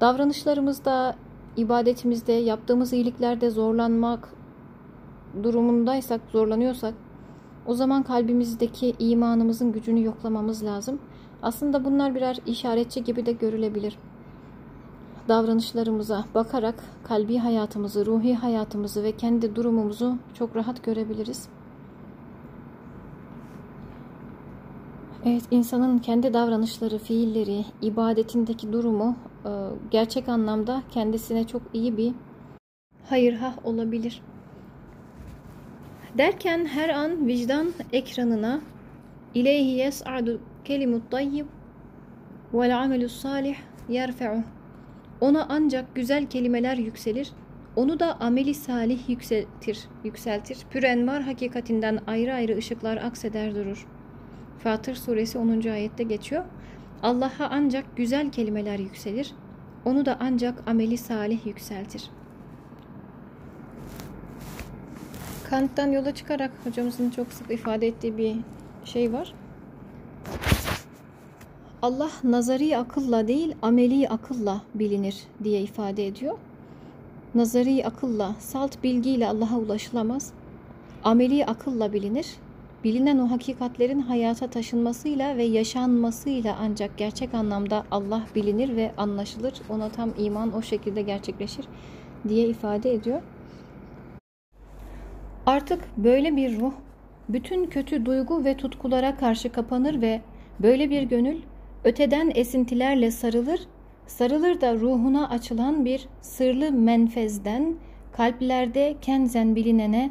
Davranışlarımızda, 0.00 1.14
ibadetimizde, 1.56 2.32
yaptığımız 2.32 2.92
iyiliklerde 2.92 3.50
zorlanmak 3.50 4.28
durumundaysak, 5.42 6.20
zorlanıyorsak 6.32 6.94
o 7.66 7.74
zaman 7.74 8.02
kalbimizdeki 8.02 8.94
imanımızın 8.98 9.72
gücünü 9.72 10.04
yoklamamız 10.04 10.64
lazım. 10.64 10.98
Aslında 11.42 11.84
bunlar 11.84 12.14
birer 12.14 12.38
işaretçi 12.46 13.04
gibi 13.04 13.26
de 13.26 13.32
görülebilir 13.32 13.98
davranışlarımıza 15.28 16.24
bakarak 16.34 16.74
kalbi 17.04 17.38
hayatımızı, 17.38 18.06
ruhi 18.06 18.34
hayatımızı 18.34 19.02
ve 19.02 19.12
kendi 19.12 19.56
durumumuzu 19.56 20.16
çok 20.34 20.56
rahat 20.56 20.84
görebiliriz. 20.84 21.48
Evet, 25.24 25.42
insanın 25.50 25.98
kendi 25.98 26.34
davranışları, 26.34 26.98
fiilleri, 26.98 27.64
ibadetindeki 27.82 28.72
durumu 28.72 29.16
e, 29.44 29.50
gerçek 29.90 30.28
anlamda 30.28 30.82
kendisine 30.90 31.46
çok 31.46 31.62
iyi 31.72 31.96
bir 31.96 32.12
hayırhah 33.08 33.66
olabilir. 33.66 34.22
Derken 36.18 36.64
her 36.64 36.88
an 36.88 37.26
vicdan 37.26 37.72
ekranına 37.92 38.60
İleyhi 39.34 39.70
yes'adu 39.70 40.40
kelimut 40.64 41.10
tayyib 41.10 41.46
vel 42.54 42.82
amelus 42.82 43.20
salih 43.20 43.56
yerfe'uh 43.88 44.55
ona 45.20 45.46
ancak 45.48 45.94
güzel 45.94 46.26
kelimeler 46.26 46.76
yükselir, 46.76 47.32
onu 47.76 48.00
da 48.00 48.20
ameli 48.20 48.54
salih 48.54 49.08
yükseltir, 49.08 49.78
yükseltir. 50.04 50.58
Pürenvar 50.70 51.22
hakikatinden 51.22 52.00
ayrı 52.06 52.34
ayrı 52.34 52.56
ışıklar 52.56 52.96
akseder 52.96 53.54
durur. 53.54 53.86
Fatır 54.58 54.94
suresi 54.94 55.38
10. 55.38 55.68
ayette 55.68 56.02
geçiyor. 56.02 56.44
Allah'a 57.02 57.48
ancak 57.50 57.96
güzel 57.96 58.30
kelimeler 58.30 58.78
yükselir, 58.78 59.32
onu 59.84 60.06
da 60.06 60.16
ancak 60.20 60.68
ameli 60.68 60.98
salih 60.98 61.46
yükseltir. 61.46 62.10
Kant'tan 65.50 65.90
yola 65.92 66.14
çıkarak 66.14 66.50
hocamızın 66.64 67.10
çok 67.10 67.32
sık 67.32 67.50
ifade 67.50 67.86
ettiği 67.86 68.18
bir 68.18 68.36
şey 68.84 69.12
var. 69.12 69.34
Allah 71.86 72.10
nazari 72.24 72.78
akılla 72.78 73.28
değil 73.28 73.54
ameli 73.62 74.08
akılla 74.08 74.62
bilinir 74.74 75.16
diye 75.44 75.60
ifade 75.60 76.06
ediyor. 76.06 76.38
Nazari 77.34 77.86
akılla, 77.86 78.34
salt 78.38 78.82
bilgiyle 78.82 79.28
Allah'a 79.28 79.58
ulaşılamaz. 79.58 80.32
Ameli 81.04 81.46
akılla 81.46 81.92
bilinir. 81.92 82.26
Bilinen 82.84 83.18
o 83.18 83.30
hakikatlerin 83.30 84.00
hayata 84.00 84.46
taşınmasıyla 84.50 85.36
ve 85.36 85.44
yaşanmasıyla 85.44 86.56
ancak 86.60 86.98
gerçek 86.98 87.34
anlamda 87.34 87.84
Allah 87.90 88.22
bilinir 88.34 88.76
ve 88.76 88.92
anlaşılır. 88.96 89.54
Ona 89.70 89.88
tam 89.88 90.10
iman 90.18 90.52
o 90.52 90.62
şekilde 90.62 91.02
gerçekleşir 91.02 91.64
diye 92.28 92.48
ifade 92.48 92.94
ediyor. 92.94 93.22
Artık 95.46 95.84
böyle 95.96 96.36
bir 96.36 96.60
ruh 96.60 96.72
bütün 97.28 97.66
kötü 97.66 98.06
duygu 98.06 98.44
ve 98.44 98.56
tutkulara 98.56 99.16
karşı 99.16 99.52
kapanır 99.52 100.00
ve 100.00 100.20
böyle 100.60 100.90
bir 100.90 101.02
gönül 101.02 101.36
öteden 101.86 102.32
esintilerle 102.34 103.10
sarılır, 103.10 103.60
sarılır 104.06 104.60
da 104.60 104.74
ruhuna 104.74 105.28
açılan 105.28 105.84
bir 105.84 106.08
sırlı 106.20 106.72
menfezden 106.72 107.76
kalplerde 108.12 108.96
kenzen 109.00 109.56
bilinene 109.56 110.10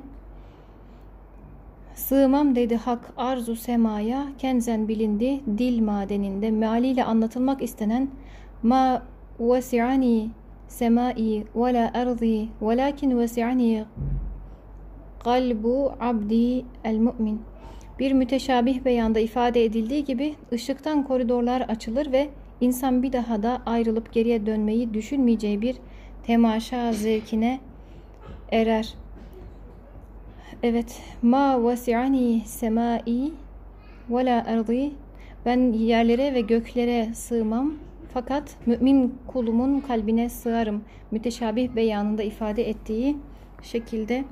Sığmam 1.95 2.55
dedi 2.55 2.75
hak 2.75 3.13
arzu 3.17 3.55
semaya 3.55 4.27
kenzen 4.37 4.87
bilindi 4.87 5.41
dil 5.57 5.81
madeninde. 5.81 6.51
Mealiyle 6.51 7.03
anlatılmak 7.03 7.61
istenen 7.61 8.09
ma 8.63 9.03
vesi'ani 9.39 10.29
semai 10.67 11.45
ve 11.55 11.73
la 11.73 11.91
arzi 11.93 12.47
velakin 12.61 13.19
vesi'ani 13.19 13.85
kalbu 15.23 15.91
abdi 15.99 16.65
el 16.83 16.97
mu'min 16.97 17.41
bir 17.99 18.11
müteşabih 18.11 18.85
beyanda 18.85 19.19
ifade 19.19 19.65
edildiği 19.65 20.03
gibi 20.03 20.35
ışıktan 20.53 21.03
koridorlar 21.03 21.61
açılır 21.61 22.11
ve 22.11 22.29
insan 22.61 23.03
bir 23.03 23.13
daha 23.13 23.43
da 23.43 23.61
ayrılıp 23.65 24.13
geriye 24.13 24.45
dönmeyi 24.45 24.93
düşünmeyeceği 24.93 25.61
bir 25.61 25.75
temaşa 26.23 26.93
zevkine 26.93 27.59
erer. 28.51 28.93
Evet. 30.63 31.01
Ma 31.21 31.63
vasi'ani 31.63 32.41
semai 32.45 33.31
ve 34.09 34.25
la 34.25 34.43
erdi. 34.47 34.91
Ben 35.45 35.73
yerlere 35.73 36.33
ve 36.33 36.41
göklere 36.41 37.13
sığmam. 37.13 37.73
Fakat 38.13 38.55
mümin 38.65 39.17
kulumun 39.27 39.79
kalbine 39.79 40.29
sığarım. 40.29 40.83
Müteşabih 41.11 41.75
beyanında 41.75 42.23
ifade 42.23 42.69
ettiği 42.69 43.17
şekilde 43.61 44.25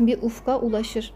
bir 0.00 0.22
ufka 0.22 0.60
ulaşır. 0.60 1.12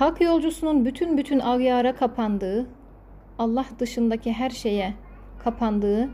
Hak 0.00 0.20
yolcusunun 0.20 0.84
bütün 0.84 1.18
bütün 1.18 1.38
agyara 1.38 1.94
kapandığı, 1.94 2.66
Allah 3.38 3.66
dışındaki 3.78 4.32
her 4.32 4.50
şeye 4.50 4.94
kapandığı, 5.44 6.10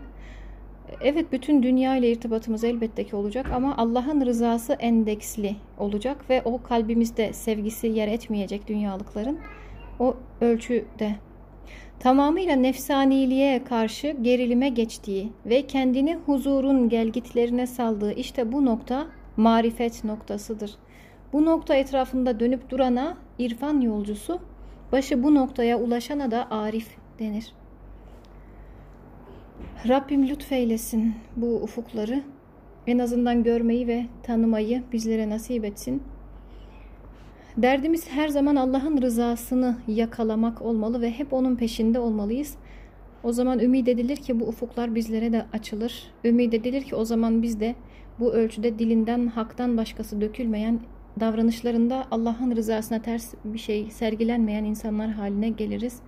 evet 1.01 1.33
bütün 1.33 1.63
dünya 1.63 1.97
ile 1.97 2.11
irtibatımız 2.11 2.65
elbette 2.65 3.05
ki 3.05 3.17
olacak 3.17 3.51
ama 3.55 3.77
Allah'ın 3.77 4.27
rızası 4.27 4.73
endeksli 4.73 5.57
olacak 5.79 6.31
ve 6.31 6.43
o 6.45 6.63
kalbimizde 6.63 7.33
sevgisi 7.33 7.87
yer 7.87 8.09
etmeyecek 8.09 8.69
dünyalıkların 8.69 9.39
o 9.99 10.17
ölçüde 10.41 11.17
tamamıyla 12.01 12.57
nefsaniliğe 12.57 13.65
karşı 13.65 14.17
gerilime 14.23 14.69
geçtiği 14.69 15.33
ve 15.47 15.67
kendini 15.67 16.17
huzurun 16.27 16.89
gelgitlerine 16.89 17.67
saldığı 17.67 18.13
işte 18.13 18.53
bu 18.53 18.65
nokta 18.65 19.07
marifet 19.37 20.05
noktasıdır. 20.05 20.71
Bu 21.37 21.45
nokta 21.45 21.75
etrafında 21.75 22.41
dönüp 22.41 22.71
durana 22.71 23.17
irfan 23.39 23.81
yolcusu, 23.81 24.39
başı 24.93 25.23
bu 25.23 25.35
noktaya 25.35 25.81
ulaşana 25.81 26.31
da 26.31 26.51
arif 26.51 26.89
denir. 27.19 27.53
Rabbim 29.89 30.29
lütfeylesin 30.29 31.15
bu 31.37 31.47
ufukları, 31.47 32.23
en 32.87 32.99
azından 32.99 33.43
görmeyi 33.43 33.87
ve 33.87 34.07
tanımayı 34.23 34.83
bizlere 34.93 35.31
nasip 35.31 35.65
etsin. 35.65 36.03
Derdimiz 37.57 38.11
her 38.11 38.29
zaman 38.29 38.57
Allah'ın 38.57 39.03
rızasını 39.03 39.77
yakalamak 39.89 40.63
olmalı 40.63 41.01
ve 41.01 41.11
hep 41.11 41.33
onun 41.33 41.57
peşinde 41.57 41.99
olmalıyız. 41.99 42.57
O 43.25 43.33
zaman 43.33 43.59
ümit 43.59 43.89
edilir 43.89 44.17
ki 44.17 44.41
bu 44.41 44.45
ufuklar 44.45 44.95
bizlere 44.95 45.33
de 45.33 45.47
açılır. 45.53 46.11
Ümit 46.25 46.55
edilir 46.55 46.83
ki 46.83 46.95
o 46.95 47.05
zaman 47.05 47.43
biz 47.43 47.61
de 47.61 47.75
bu 48.21 48.33
ölçüde 48.33 48.79
dilinden 48.79 49.27
haktan 49.27 49.77
başkası 49.77 50.21
dökülmeyen 50.21 50.81
davranışlarında 51.20 52.06
Allah'ın 52.12 52.56
rızasına 52.56 53.02
ters 53.02 53.34
bir 53.44 53.60
şey 53.60 53.92
sergilenmeyen 53.92 54.64
insanlar 54.64 55.10
haline 55.10 55.50
geliriz. 55.50 56.00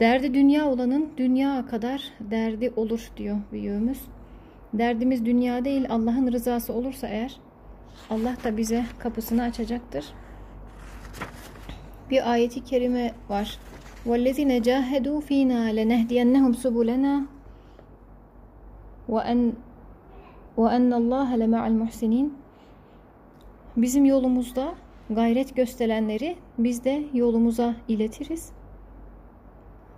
Derdi 0.00 0.34
dünya 0.34 0.68
olanın 0.68 1.08
dünya 1.16 1.66
kadar 1.66 2.02
derdi 2.20 2.72
olur 2.76 3.10
diyor 3.16 3.36
büyüğümüz. 3.52 4.00
Derdimiz 4.74 5.24
dünya 5.24 5.64
değil 5.64 5.86
Allah'ın 5.88 6.32
rızası 6.32 6.72
olursa 6.72 7.08
eğer 7.08 7.36
Allah 8.10 8.36
da 8.44 8.56
bize 8.56 8.84
kapısını 8.98 9.42
açacaktır. 9.42 10.04
Bir 12.10 12.30
ayeti 12.32 12.64
kerime 12.64 13.12
var. 13.28 13.58
وَالَّذِينَ 14.06 14.62
جَاهَدُوا 14.68 15.18
ف۪ينَا 15.28 15.60
لَنَهْدِيَنَّهُمْ 15.78 16.52
سُبُلَنَا 16.64 17.14
وَاَنْ 19.08 19.40
وَاَنَّ 20.58 20.90
اللّٰهَ 21.00 21.28
لَمَعَ 21.42 21.62
الْمُحْسِنِينَ 21.70 22.28
Bizim 23.77 24.05
yolumuzda 24.05 24.75
gayret 25.09 25.55
gösterenleri 25.55 26.35
biz 26.57 26.83
de 26.83 27.03
yolumuza 27.13 27.75
iletiriz. 27.87 28.49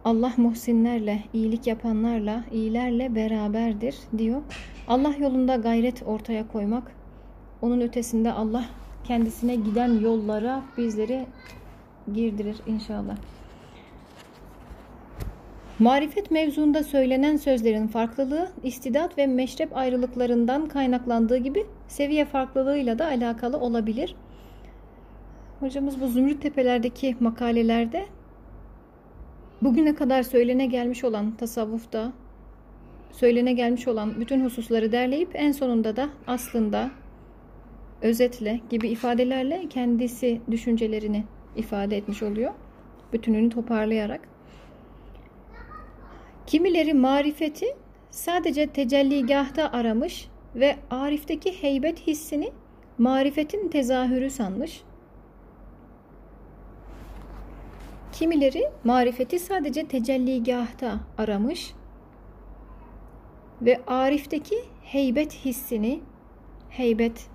Allah 0.05 0.33
muhsinlerle, 0.37 1.23
iyilik 1.33 1.67
yapanlarla, 1.67 2.43
iyilerle 2.51 3.15
beraberdir 3.15 3.95
diyor. 4.17 4.41
Allah 4.87 5.13
yolunda 5.19 5.55
gayret 5.55 6.03
ortaya 6.07 6.47
koymak, 6.47 6.91
onun 7.61 7.81
ötesinde 7.81 8.31
Allah 8.31 8.65
kendisine 9.03 9.55
giden 9.55 9.99
yollara 9.99 10.63
bizleri 10.77 11.25
girdirir 12.13 12.57
inşallah. 12.67 13.17
Marifet 15.79 16.31
mevzuunda 16.31 16.83
söylenen 16.83 17.37
sözlerin 17.37 17.87
farklılığı, 17.87 18.49
istidat 18.63 19.17
ve 19.17 19.27
meşrep 19.27 19.77
ayrılıklarından 19.77 20.67
kaynaklandığı 20.67 21.37
gibi 21.37 21.65
seviye 21.89 22.25
farklılığıyla 22.25 22.99
da 22.99 23.05
alakalı 23.05 23.57
olabilir. 23.57 24.15
Hocamız 25.59 26.01
bu 26.01 26.07
Zümrüt 26.07 26.41
Tepeler'deki 26.41 27.15
makalelerde 27.19 28.05
bugüne 29.61 29.95
kadar 29.95 30.23
söylene 30.23 30.65
gelmiş 30.65 31.03
olan 31.03 31.31
tasavvufta 31.35 32.11
söylene 33.11 33.53
gelmiş 33.53 33.87
olan 33.87 34.21
bütün 34.21 34.45
hususları 34.45 34.91
derleyip 34.91 35.29
en 35.33 35.51
sonunda 35.51 35.95
da 35.95 36.09
aslında 36.27 36.91
özetle 38.01 38.59
gibi 38.69 38.89
ifadelerle 38.89 39.69
kendisi 39.69 40.41
düşüncelerini 40.51 41.23
ifade 41.55 41.97
etmiş 41.97 42.23
oluyor. 42.23 42.53
Bütününü 43.13 43.49
toparlayarak. 43.49 44.21
Kimileri 46.47 46.93
marifeti 46.93 47.65
sadece 48.11 48.67
tecelligahta 48.67 49.71
aramış 49.71 50.27
ve 50.55 50.75
Arif'teki 50.89 51.63
heybet 51.63 52.07
hissini 52.07 52.51
marifetin 52.97 53.67
tezahürü 53.67 54.29
sanmış. 54.29 54.81
Kimileri 58.11 58.63
marifeti 58.83 59.39
sadece 59.39 59.87
tecelligahta 59.87 60.99
aramış 61.17 61.73
ve 63.61 63.81
Arif'teki 63.87 64.55
heybet 64.81 65.33
hissini, 65.33 65.99
heybet 66.69 67.29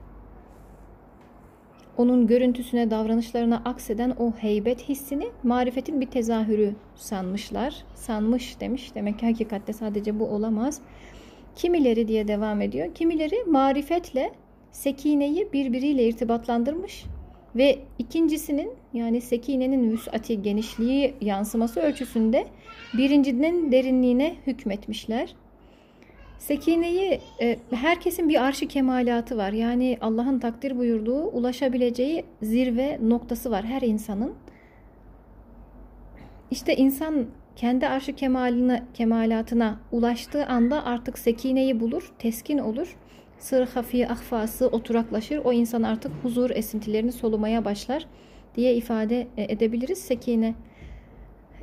onun 1.97 2.27
görüntüsüne, 2.27 2.91
davranışlarına 2.91 3.63
akseden 3.65 4.11
o 4.11 4.33
heybet 4.33 4.89
hissini 4.89 5.29
marifetin 5.43 6.01
bir 6.01 6.07
tezahürü 6.07 6.75
sanmışlar. 6.97 7.85
Sanmış 7.95 8.61
demiş. 8.61 8.95
Demek 8.95 9.19
ki 9.19 9.27
hakikatte 9.27 9.73
sadece 9.73 10.21
bu 10.21 10.27
olamaz. 10.27 10.81
Kimileri 11.57 12.09
diye 12.09 12.29
devam 12.29 12.61
ediyor. 12.61 12.95
Kimileri 12.95 13.45
marifetle 13.47 14.33
sekineyi 14.73 15.53
birbiriyle 15.53 16.09
irtibatlandırmış 16.09 17.05
ve 17.57 17.79
ikincisinin 17.99 18.71
yani 18.93 19.21
sekinenin 19.21 19.91
vüsati 19.93 20.43
genişliği 20.43 21.15
yansıması 21.21 21.81
ölçüsünde 21.81 22.47
birincinin 22.97 23.73
derinliğine 23.73 24.35
hükmetmişler. 24.47 25.35
Sekineyi 26.39 27.21
e, 27.41 27.59
herkesin 27.71 28.29
bir 28.29 28.45
arşı 28.45 28.69
kemalatı 28.69 29.37
var. 29.37 29.53
Yani 29.53 29.99
Allah'ın 30.01 30.39
takdir 30.39 30.79
buyurduğu 30.79 31.23
ulaşabileceği 31.23 32.25
zirve 32.43 32.99
noktası 33.03 33.51
var 33.51 33.65
her 33.65 33.83
insanın. 33.83 34.35
İşte 36.51 36.77
insan 36.77 37.27
kendi 37.57 37.89
arşı 37.89 38.13
kemaline, 38.13 38.83
kemalatına 38.95 39.81
ulaştığı 39.93 40.47
anda 40.47 40.85
artık 40.85 41.19
sekineyi 41.19 41.81
bulur, 41.81 42.13
teskin 42.19 42.59
olur. 42.59 42.97
Sır 43.39 43.67
hafi 43.67 44.09
ahfası 44.09 44.69
oturaklaşır. 44.69 45.41
O 45.45 45.53
insan 45.53 45.83
artık 45.83 46.13
huzur 46.23 46.51
esintilerini 46.51 47.13
solumaya 47.13 47.65
başlar 47.65 48.07
diye 48.57 48.75
ifade 48.75 49.27
e, 49.37 49.53
edebiliriz. 49.53 49.99
Sekine 49.99 50.55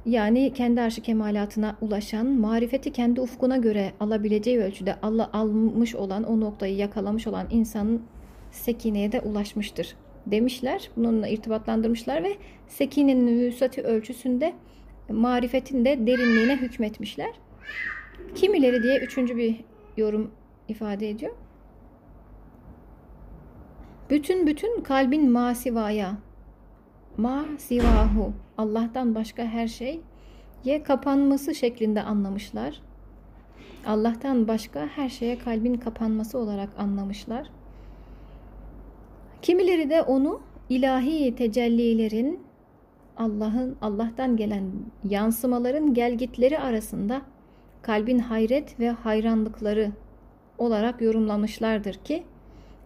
yani 0.06 0.54
kendi 0.54 0.82
arşı 0.82 1.02
kemalatına 1.02 1.78
ulaşan, 1.82 2.26
marifeti 2.26 2.92
kendi 2.92 3.22
ufkuna 3.22 3.58
göre 3.58 3.92
alabileceği 4.00 4.60
ölçüde 4.60 4.96
Allah 5.02 5.30
almış 5.34 5.96
olan, 5.96 6.24
o 6.24 6.40
noktayı 6.40 6.76
yakalamış 6.76 7.28
olan 7.28 7.48
insanın 7.52 8.02
sekineye 8.52 9.12
de 9.12 9.22
ulaşmıştır 9.22 9.96
demişler. 10.26 10.90
Bununla 10.98 11.28
irtibatlandırmışlar 11.28 12.24
ve 12.24 12.34
sekinenin 12.68 13.40
vüsati 13.40 13.82
ölçüsünde 13.82 14.54
marifetin 15.12 15.86
de 15.86 16.08
derinliğine 16.08 16.56
hükmetmişler. 16.56 17.32
Kimileri 18.36 18.84
diye 18.84 19.00
üçüncü 19.00 19.38
bir 19.38 19.56
yorum 19.98 20.32
ifade 20.68 21.10
ediyor. 21.10 21.32
Bütün 24.10 24.48
bütün 24.48 24.82
kalbin 24.82 25.32
masivaya, 25.32 26.18
ma 27.18 27.46
sivahu 27.58 28.34
Allah'tan 28.58 29.16
başka 29.16 29.44
her 29.44 29.68
şey 29.68 30.02
ye 30.64 30.84
kapanması 30.84 31.56
şeklinde 31.56 32.02
anlamışlar. 32.02 32.82
Allah'tan 33.86 34.48
başka 34.48 34.88
her 34.88 35.10
şeye 35.10 35.38
kalbin 35.40 35.74
kapanması 35.74 36.38
olarak 36.38 36.70
anlamışlar. 36.78 37.48
Kimileri 39.42 39.90
de 39.90 40.02
onu 40.02 40.42
ilahi 40.70 41.36
tecellilerin 41.36 42.40
Allah'ın 43.22 43.76
Allah'tan 43.82 44.38
gelen 44.38 44.64
yansımaların 45.10 45.94
gelgitleri 45.94 46.60
arasında 46.60 47.22
kalbin 47.82 48.20
hayret 48.20 48.80
ve 48.80 48.90
hayranlıkları 48.90 49.92
olarak 50.58 51.02
yorumlamışlardır 51.02 51.94
ki 51.94 52.24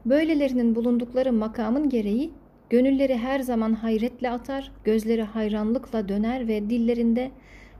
böylelerinin 0.06 0.76
bulundukları 0.76 1.34
makamın 1.34 1.90
gereği 1.90 2.32
Gönülleri 2.70 3.18
her 3.18 3.40
zaman 3.40 3.74
hayretle 3.74 4.30
atar, 4.30 4.72
gözleri 4.84 5.24
hayranlıkla 5.24 6.10
döner 6.10 6.48
ve 6.48 6.70
dillerinde 6.70 7.32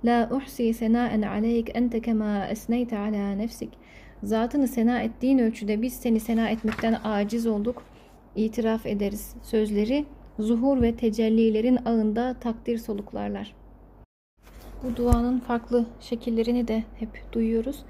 La 0.06 0.30
uhsi 0.32 0.74
senaen 0.74 1.22
aleyk 1.22 1.78
ente 1.78 2.02
kema 2.02 2.46
esneyte 2.48 2.98
ala 2.98 3.32
nefsik. 3.32 3.70
Zatını 4.24 4.68
sena 4.68 5.02
ettiğin 5.02 5.38
ölçüde 5.38 5.82
biz 5.82 5.94
seni 5.94 6.20
sena 6.20 6.50
etmekten 6.50 6.98
aciz 7.04 7.48
olduk. 7.48 7.84
İtiraf 8.36 8.86
ederiz. 8.86 9.36
Sözleri 9.44 10.06
zuhur 10.40 10.82
ve 10.82 10.96
tecellilerin 10.96 11.80
ağında 11.86 12.36
takdir 12.40 12.78
soluklarlar. 12.78 13.56
Bu 14.84 14.96
duanın 14.96 15.40
farklı 15.40 15.86
şekillerini 16.00 16.68
de 16.68 16.84
hep 17.00 17.34
duyuyoruz. 17.34 17.86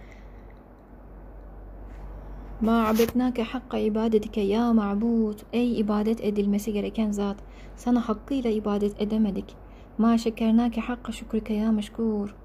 Ma 2.61 2.87
abednake 2.87 3.43
hakka 3.43 3.77
ibadetike 3.77 4.41
ya 4.41 4.73
ma'bud. 4.73 5.39
Ey 5.53 5.79
ibadet 5.79 6.23
edilmesi 6.23 6.73
gereken 6.73 7.11
zat. 7.11 7.37
Sana 7.75 8.09
hakkıyla 8.09 8.49
ibadet 8.49 9.01
edemedik. 9.01 9.55
Ma 9.97 10.17
şekernake 10.17 10.81
hakka 10.81 11.11
şükrike 11.11 11.53
ya 11.53 11.71
meşkur. 11.71 12.35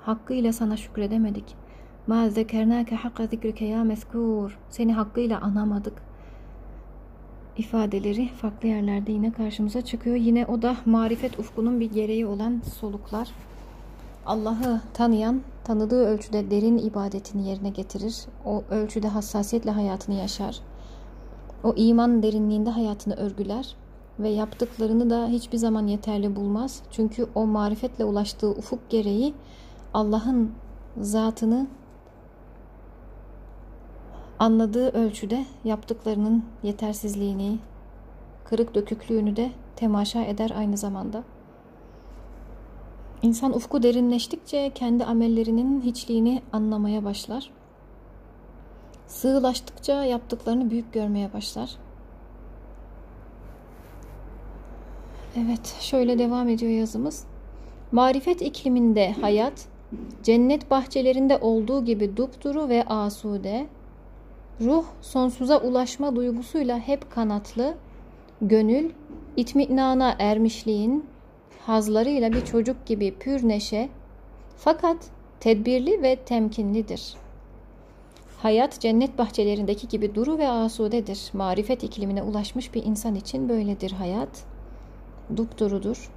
Hakkıyla 0.00 0.52
sana 0.52 0.76
şükredemedik. 0.76 1.56
Ma 2.06 2.28
zekernake 2.28 2.96
hakka 2.96 3.26
zikrike 3.26 3.64
ya 3.64 3.84
meskur. 3.84 4.58
Seni 4.70 4.92
hakkıyla 4.92 5.40
anamadık. 5.40 6.02
İfadeleri 7.58 8.28
farklı 8.28 8.68
yerlerde 8.68 9.12
yine 9.12 9.32
karşımıza 9.32 9.80
çıkıyor. 9.80 10.16
Yine 10.16 10.46
o 10.46 10.62
da 10.62 10.76
marifet 10.86 11.38
ufkunun 11.38 11.80
bir 11.80 11.90
gereği 11.90 12.26
olan 12.26 12.62
soluklar. 12.80 13.28
Allah'ı 14.26 14.80
tanıyan 14.94 15.42
tanıdığı 15.64 16.06
ölçüde 16.06 16.50
derin 16.50 16.78
ibadetini 16.78 17.48
yerine 17.48 17.68
getirir. 17.68 18.16
O 18.44 18.62
ölçüde 18.70 19.08
hassasiyetle 19.08 19.70
hayatını 19.70 20.14
yaşar. 20.14 20.60
O 21.64 21.74
iman 21.76 22.22
derinliğinde 22.22 22.70
hayatını 22.70 23.14
örgüler 23.14 23.76
ve 24.18 24.28
yaptıklarını 24.28 25.10
da 25.10 25.28
hiçbir 25.28 25.58
zaman 25.58 25.86
yeterli 25.86 26.36
bulmaz. 26.36 26.82
Çünkü 26.90 27.26
o 27.34 27.46
marifetle 27.46 28.04
ulaştığı 28.04 28.50
ufuk 28.50 28.90
gereği 28.90 29.34
Allah'ın 29.94 30.52
zatını 31.00 31.66
anladığı 34.38 34.88
ölçüde 34.88 35.44
yaptıklarının 35.64 36.44
yetersizliğini, 36.62 37.58
kırık 38.44 38.74
döküklüğünü 38.74 39.36
de 39.36 39.50
temaşa 39.76 40.24
eder 40.24 40.52
aynı 40.56 40.76
zamanda. 40.76 41.24
İnsan 43.22 43.56
ufku 43.56 43.82
derinleştikçe 43.82 44.70
kendi 44.74 45.04
amellerinin 45.04 45.80
hiçliğini 45.80 46.42
anlamaya 46.52 47.04
başlar. 47.04 47.50
Sığlaştıkça 49.06 50.04
yaptıklarını 50.04 50.70
büyük 50.70 50.92
görmeye 50.92 51.32
başlar. 51.32 51.76
Evet, 55.36 55.76
şöyle 55.80 56.18
devam 56.18 56.48
ediyor 56.48 56.72
yazımız. 56.72 57.24
Marifet 57.92 58.42
ikliminde 58.42 59.12
hayat, 59.12 59.66
cennet 60.22 60.70
bahçelerinde 60.70 61.38
olduğu 61.38 61.84
gibi 61.84 62.16
dupduru 62.16 62.68
ve 62.68 62.84
asude, 62.84 63.66
ruh 64.60 64.84
sonsuza 65.02 65.58
ulaşma 65.58 66.16
duygusuyla 66.16 66.78
hep 66.78 67.10
kanatlı, 67.10 67.74
gönül 68.40 68.90
itminana 69.36 70.16
ermişliğin, 70.18 71.04
hazlarıyla 71.66 72.32
bir 72.32 72.44
çocuk 72.44 72.86
gibi 72.86 73.14
pür 73.18 73.48
neşe 73.48 73.88
fakat 74.56 74.96
tedbirli 75.40 76.02
ve 76.02 76.16
temkinlidir. 76.16 77.14
Hayat 78.44 78.80
cennet 78.80 79.18
bahçelerindeki 79.18 79.88
gibi 79.88 80.14
duru 80.14 80.38
ve 80.38 80.48
asudedir. 80.48 81.30
Marifet 81.32 81.82
iklimine 81.82 82.22
ulaşmış 82.22 82.74
bir 82.74 82.84
insan 82.84 83.14
için 83.14 83.48
böyledir 83.48 83.90
hayat. 83.90 84.44
Dupdurudur. 85.36 86.10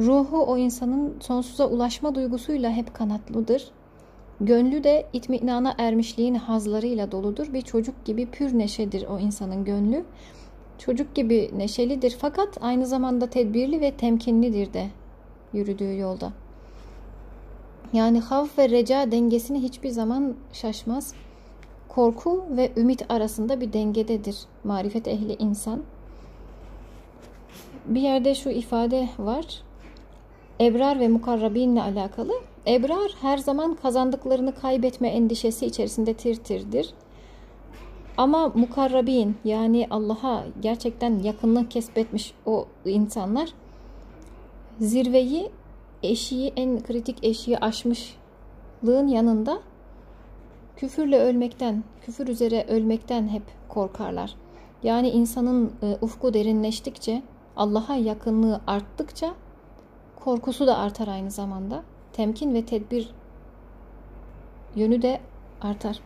Ruhu 0.00 0.42
o 0.42 0.56
insanın 0.56 1.16
sonsuza 1.20 1.66
ulaşma 1.66 2.14
duygusuyla 2.14 2.70
hep 2.70 2.94
kanatlıdır. 2.94 3.70
Gönlü 4.40 4.84
de 4.84 5.06
itminana 5.12 5.74
ermişliğin 5.78 6.34
hazlarıyla 6.34 7.12
doludur. 7.12 7.52
Bir 7.52 7.62
çocuk 7.62 8.04
gibi 8.04 8.26
pür 8.26 8.58
neşedir 8.58 9.06
o 9.06 9.18
insanın 9.18 9.64
gönlü. 9.64 10.04
Çocuk 10.78 11.14
gibi 11.14 11.50
neşelidir 11.56 12.16
fakat 12.20 12.58
aynı 12.60 12.86
zamanda 12.86 13.26
tedbirli 13.26 13.80
ve 13.80 13.90
temkinlidir 13.90 14.72
de 14.72 14.86
yürüdüğü 15.52 15.98
yolda. 15.98 16.32
Yani 17.92 18.20
havf 18.20 18.58
ve 18.58 18.70
reca 18.70 19.10
dengesini 19.10 19.62
hiçbir 19.62 19.88
zaman 19.88 20.34
şaşmaz. 20.52 21.14
Korku 21.88 22.44
ve 22.50 22.72
ümit 22.76 23.10
arasında 23.10 23.60
bir 23.60 23.72
dengededir 23.72 24.38
marifet 24.64 25.08
ehli 25.08 25.36
insan. 25.38 25.82
Bir 27.86 28.00
yerde 28.00 28.34
şu 28.34 28.50
ifade 28.50 29.08
var. 29.18 29.62
Ebrar 30.60 31.00
ve 31.00 31.08
mukarrabinle 31.08 31.82
alakalı. 31.82 32.32
Ebrar 32.66 33.10
her 33.20 33.38
zaman 33.38 33.74
kazandıklarını 33.74 34.54
kaybetme 34.54 35.08
endişesi 35.08 35.66
içerisinde 35.66 36.14
tirtirdir. 36.14 36.94
Ama 38.16 38.48
mukarrabin 38.48 39.36
yani 39.44 39.86
Allah'a 39.90 40.44
gerçekten 40.60 41.18
yakınlık 41.18 41.70
kesbetmiş 41.70 42.34
o 42.46 42.66
insanlar 42.84 43.52
zirveyi 44.80 45.50
eşiği 46.02 46.52
en 46.56 46.82
kritik 46.82 47.24
eşiği 47.24 47.58
aşmışlığın 47.58 49.08
yanında 49.08 49.60
küfürle 50.76 51.18
ölmekten, 51.18 51.84
küfür 52.00 52.28
üzere 52.28 52.66
ölmekten 52.68 53.28
hep 53.28 53.42
korkarlar. 53.68 54.34
Yani 54.82 55.08
insanın 55.08 55.72
e, 55.82 55.96
ufku 56.00 56.34
derinleştikçe, 56.34 57.22
Allah'a 57.56 57.94
yakınlığı 57.94 58.60
arttıkça 58.66 59.34
korkusu 60.24 60.66
da 60.66 60.78
artar 60.78 61.08
aynı 61.08 61.30
zamanda. 61.30 61.82
Temkin 62.16 62.54
ve 62.54 62.64
tedbir 62.64 63.08
yönü 64.76 65.02
de 65.02 65.20
artar. 65.60 66.00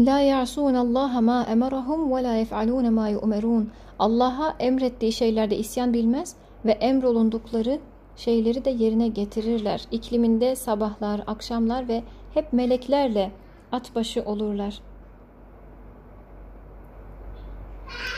La 0.00 0.20
ya'sun 0.20 0.74
Allah 0.74 1.20
ma 1.20 1.46
emarahum 1.50 2.16
ve 2.16 2.22
la 2.22 2.34
yef'alun 2.34 2.92
ma 2.92 3.08
yu'merun. 3.08 3.70
Allah'a 3.98 4.56
emrettiği 4.58 5.12
şeylerde 5.12 5.56
isyan 5.56 5.92
bilmez 5.92 6.36
ve 6.64 6.72
emrolundukları 6.72 7.78
şeyleri 8.16 8.64
de 8.64 8.70
yerine 8.70 9.08
getirirler. 9.08 9.84
İkliminde 9.90 10.56
sabahlar, 10.56 11.24
akşamlar 11.26 11.88
ve 11.88 12.02
hep 12.34 12.52
meleklerle 12.52 13.30
at 13.72 13.94
başı 13.94 14.22
olurlar. 14.22 14.80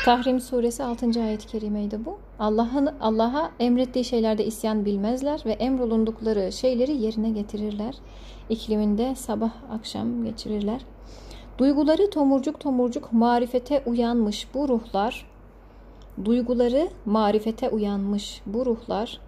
Tahrim 0.05 0.41
suresi 0.41 0.85
6. 0.85 1.23
ayet-i 1.23 1.47
kerimeydi 1.47 2.05
bu. 2.05 2.19
Allah'ın 2.39 2.89
Allah'a 3.01 3.51
emrettiği 3.61 4.05
şeylerde 4.05 4.47
isyan 4.47 4.85
bilmezler 4.85 5.43
ve 5.47 5.53
emrolundukları 5.53 6.53
şeyleri 6.53 6.97
yerine 6.97 7.31
getirirler. 7.31 7.95
İkliminde 8.51 9.15
sabah 9.15 9.51
akşam 9.71 10.25
geçirirler. 10.25 10.81
Duyguları 11.59 12.11
tomurcuk 12.11 12.61
tomurcuk 12.61 13.13
marifete 13.13 13.83
uyanmış 13.87 14.49
bu 14.55 14.69
ruhlar, 14.69 15.27
duyguları 16.25 16.89
marifete 17.05 17.69
uyanmış 17.69 18.43
bu 18.47 18.67
ruhlar, 18.67 19.21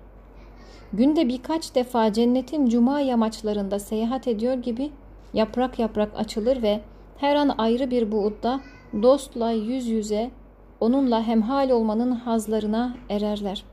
günde 0.93 1.29
birkaç 1.29 1.75
defa 1.75 2.13
cennetin 2.13 2.67
cuma 2.67 3.01
yamaçlarında 3.01 3.79
seyahat 3.79 4.29
ediyor 4.29 4.55
gibi 4.55 4.91
yaprak 5.35 5.79
yaprak 5.79 6.17
açılır 6.17 6.63
ve 6.63 6.81
her 7.19 7.35
an 7.35 7.55
ayrı 7.59 7.91
bir 7.91 8.13
buğutta 8.13 8.61
dostla 9.03 9.51
yüz 9.51 9.89
yüze 9.89 10.31
onunla 10.81 11.27
hemhal 11.27 11.71
olmanın 11.71 12.13
hazlarına 12.13 12.97
ererler. 13.09 13.65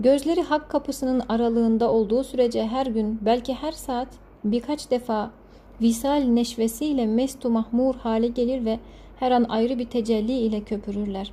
Gözleri 0.00 0.42
hak 0.42 0.70
kapısının 0.70 1.22
aralığında 1.28 1.92
olduğu 1.92 2.24
sürece 2.24 2.66
her 2.66 2.86
gün 2.86 3.18
belki 3.22 3.54
her 3.54 3.72
saat 3.72 4.08
birkaç 4.44 4.90
defa 4.90 5.30
visal 5.80 6.22
neşvesiyle 6.22 7.06
mestu 7.06 7.50
mahmur 7.50 7.94
hale 7.94 8.28
gelir 8.28 8.64
ve 8.64 8.78
her 9.16 9.30
an 9.30 9.44
ayrı 9.48 9.78
bir 9.78 9.86
tecelli 9.86 10.32
ile 10.32 10.60
köpürürler. 10.64 11.32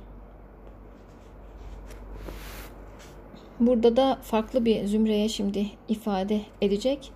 Burada 3.60 3.96
da 3.96 4.18
farklı 4.22 4.64
bir 4.64 4.86
zümreye 4.86 5.28
şimdi 5.28 5.66
ifade 5.88 6.40
edecek. 6.60 7.12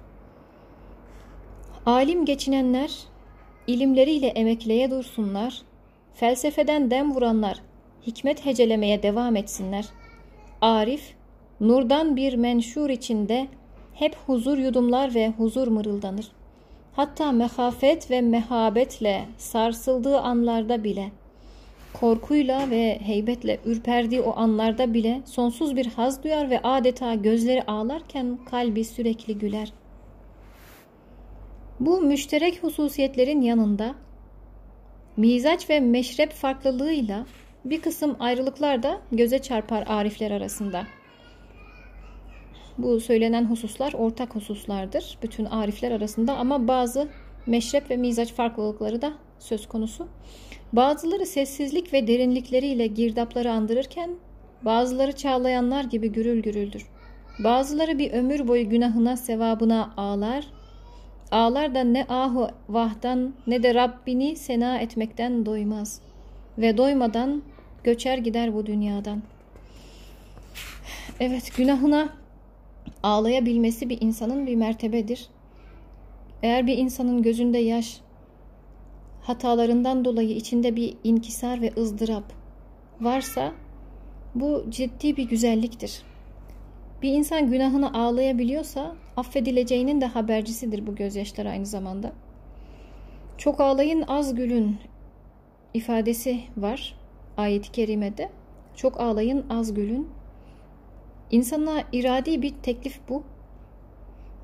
Alim 1.86 2.24
geçinenler, 2.24 2.98
ilimleriyle 3.66 4.26
emekleye 4.26 4.90
dursunlar, 4.90 5.62
felsefeden 6.14 6.90
dem 6.90 7.14
vuranlar, 7.14 7.62
hikmet 8.06 8.46
hecelemeye 8.46 9.02
devam 9.02 9.36
etsinler. 9.36 9.84
Arif, 10.60 11.14
nurdan 11.60 12.16
bir 12.16 12.34
menşur 12.34 12.90
içinde 12.90 13.48
hep 13.94 14.16
huzur 14.26 14.58
yudumlar 14.58 15.14
ve 15.14 15.28
huzur 15.28 15.68
mırıldanır.'' 15.68 16.44
hatta 16.96 17.32
mehafet 17.32 18.10
ve 18.10 18.20
mehabetle 18.20 19.24
sarsıldığı 19.38 20.20
anlarda 20.20 20.84
bile, 20.84 21.10
korkuyla 21.92 22.70
ve 22.70 22.98
heybetle 23.02 23.60
ürperdiği 23.64 24.20
o 24.20 24.36
anlarda 24.36 24.94
bile 24.94 25.22
sonsuz 25.24 25.76
bir 25.76 25.86
haz 25.86 26.24
duyar 26.24 26.50
ve 26.50 26.60
adeta 26.62 27.14
gözleri 27.14 27.62
ağlarken 27.62 28.38
kalbi 28.50 28.84
sürekli 28.84 29.38
güler. 29.38 29.72
Bu 31.80 32.00
müşterek 32.00 32.62
hususiyetlerin 32.62 33.40
yanında 33.40 33.94
mizaç 35.16 35.70
ve 35.70 35.80
meşrep 35.80 36.32
farklılığıyla 36.32 37.26
bir 37.64 37.80
kısım 37.80 38.16
ayrılıklar 38.20 38.82
da 38.82 39.00
göze 39.12 39.38
çarpar 39.38 39.84
arifler 39.86 40.30
arasında. 40.30 40.86
Bu 42.78 43.00
söylenen 43.00 43.44
hususlar 43.44 43.92
ortak 43.92 44.34
hususlardır 44.34 45.18
bütün 45.22 45.44
arifler 45.44 45.90
arasında 45.90 46.36
ama 46.36 46.68
bazı 46.68 47.08
meşrep 47.46 47.90
ve 47.90 47.96
mizaç 47.96 48.32
farklılıkları 48.32 49.02
da 49.02 49.12
söz 49.38 49.68
konusu. 49.68 50.08
Bazıları 50.72 51.26
sessizlik 51.26 51.92
ve 51.92 52.06
derinlikleriyle 52.06 52.86
girdapları 52.86 53.52
andırırken 53.52 54.10
bazıları 54.62 55.12
çağlayanlar 55.12 55.84
gibi 55.84 56.12
gürül 56.12 56.42
gürüldür. 56.42 56.86
Bazıları 57.44 57.98
bir 57.98 58.12
ömür 58.12 58.48
boyu 58.48 58.68
günahına 58.68 59.16
sevabına 59.16 59.92
ağlar. 59.96 60.44
Ağlar 61.30 61.74
da 61.74 61.84
ne 61.84 62.06
ahu 62.08 62.48
vahdan 62.68 63.34
ne 63.46 63.62
de 63.62 63.74
Rabbini 63.74 64.36
sena 64.36 64.78
etmekten 64.78 65.46
doymaz. 65.46 66.00
Ve 66.58 66.76
doymadan 66.76 67.42
göçer 67.84 68.18
gider 68.18 68.54
bu 68.54 68.66
dünyadan. 68.66 69.22
Evet 71.20 71.56
günahına 71.56 72.08
ağlayabilmesi 73.02 73.88
bir 73.88 74.00
insanın 74.00 74.46
bir 74.46 74.56
mertebedir. 74.56 75.28
Eğer 76.42 76.66
bir 76.66 76.78
insanın 76.78 77.22
gözünde 77.22 77.58
yaş, 77.58 78.00
hatalarından 79.22 80.04
dolayı 80.04 80.36
içinde 80.36 80.76
bir 80.76 80.96
inkisar 81.04 81.60
ve 81.60 81.72
ızdırap 81.76 82.32
varsa 83.00 83.52
bu 84.34 84.64
ciddi 84.68 85.16
bir 85.16 85.28
güzelliktir. 85.28 86.02
Bir 87.02 87.12
insan 87.12 87.50
günahını 87.50 87.94
ağlayabiliyorsa 87.94 88.96
affedileceğinin 89.16 90.00
de 90.00 90.06
habercisidir 90.06 90.86
bu 90.86 90.94
gözyaşları 90.94 91.50
aynı 91.50 91.66
zamanda. 91.66 92.12
Çok 93.38 93.60
ağlayın 93.60 94.04
az 94.08 94.34
gülün 94.34 94.76
ifadesi 95.74 96.40
var 96.56 97.03
ayet-i 97.36 97.72
kerimede. 97.72 98.30
Çok 98.76 99.00
ağlayın 99.00 99.44
az 99.50 99.74
gülün. 99.74 100.08
İnsana 101.30 101.82
iradi 101.92 102.42
bir 102.42 102.54
teklif 102.62 103.00
bu. 103.08 103.22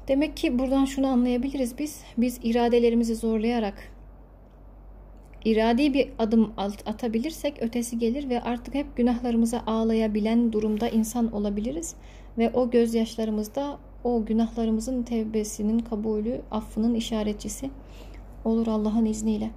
Demek 0.09 0.37
ki 0.37 0.59
buradan 0.59 0.85
şunu 0.85 1.07
anlayabiliriz 1.07 1.79
biz. 1.79 2.03
Biz 2.19 2.41
iradelerimizi 2.43 3.15
zorlayarak 3.15 3.93
iradi 5.45 5.95
bir 5.95 6.09
adım 6.19 6.53
atabilirsek 6.87 7.63
ötesi 7.63 7.99
gelir 7.99 8.29
ve 8.29 8.43
artık 8.43 8.75
hep 8.75 8.97
günahlarımıza 8.97 9.63
ağlayabilen 9.67 10.53
durumda 10.53 10.89
insan 10.89 11.33
olabiliriz. 11.33 11.95
Ve 12.39 12.51
o 12.51 12.71
gözyaşlarımızda 12.71 13.79
o 14.05 14.25
günahlarımızın 14.25 15.03
tevbesinin 15.03 15.79
kabulü, 15.79 16.41
affının 16.51 16.95
işaretçisi 16.95 17.71
olur 18.45 18.67
Allah'ın 18.67 19.05
izniyle. 19.05 19.51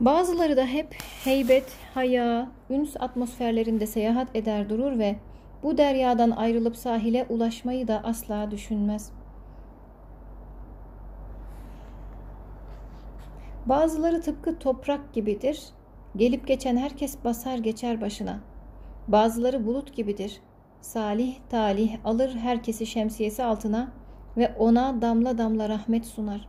Bazıları 0.00 0.56
da 0.56 0.66
hep 0.66 0.94
heybet, 1.24 1.64
haya, 1.94 2.48
üns 2.70 2.96
atmosferlerinde 3.00 3.86
seyahat 3.86 4.36
eder 4.36 4.68
durur 4.68 4.98
ve 4.98 5.16
bu 5.62 5.78
deryadan 5.78 6.30
ayrılıp 6.30 6.76
sahile 6.76 7.26
ulaşmayı 7.28 7.88
da 7.88 8.00
asla 8.04 8.50
düşünmez. 8.50 9.12
Bazıları 13.66 14.20
tıpkı 14.20 14.58
toprak 14.58 15.12
gibidir. 15.12 15.62
Gelip 16.16 16.46
geçen 16.46 16.76
herkes 16.76 17.24
basar 17.24 17.58
geçer 17.58 18.00
başına. 18.00 18.40
Bazıları 19.08 19.66
bulut 19.66 19.96
gibidir. 19.96 20.40
Salih 20.80 21.36
talih 21.50 21.96
alır 22.04 22.34
herkesi 22.34 22.86
şemsiyesi 22.86 23.44
altına 23.44 23.92
ve 24.36 24.54
ona 24.58 25.02
damla 25.02 25.38
damla 25.38 25.68
rahmet 25.68 26.06
sunar. 26.06 26.48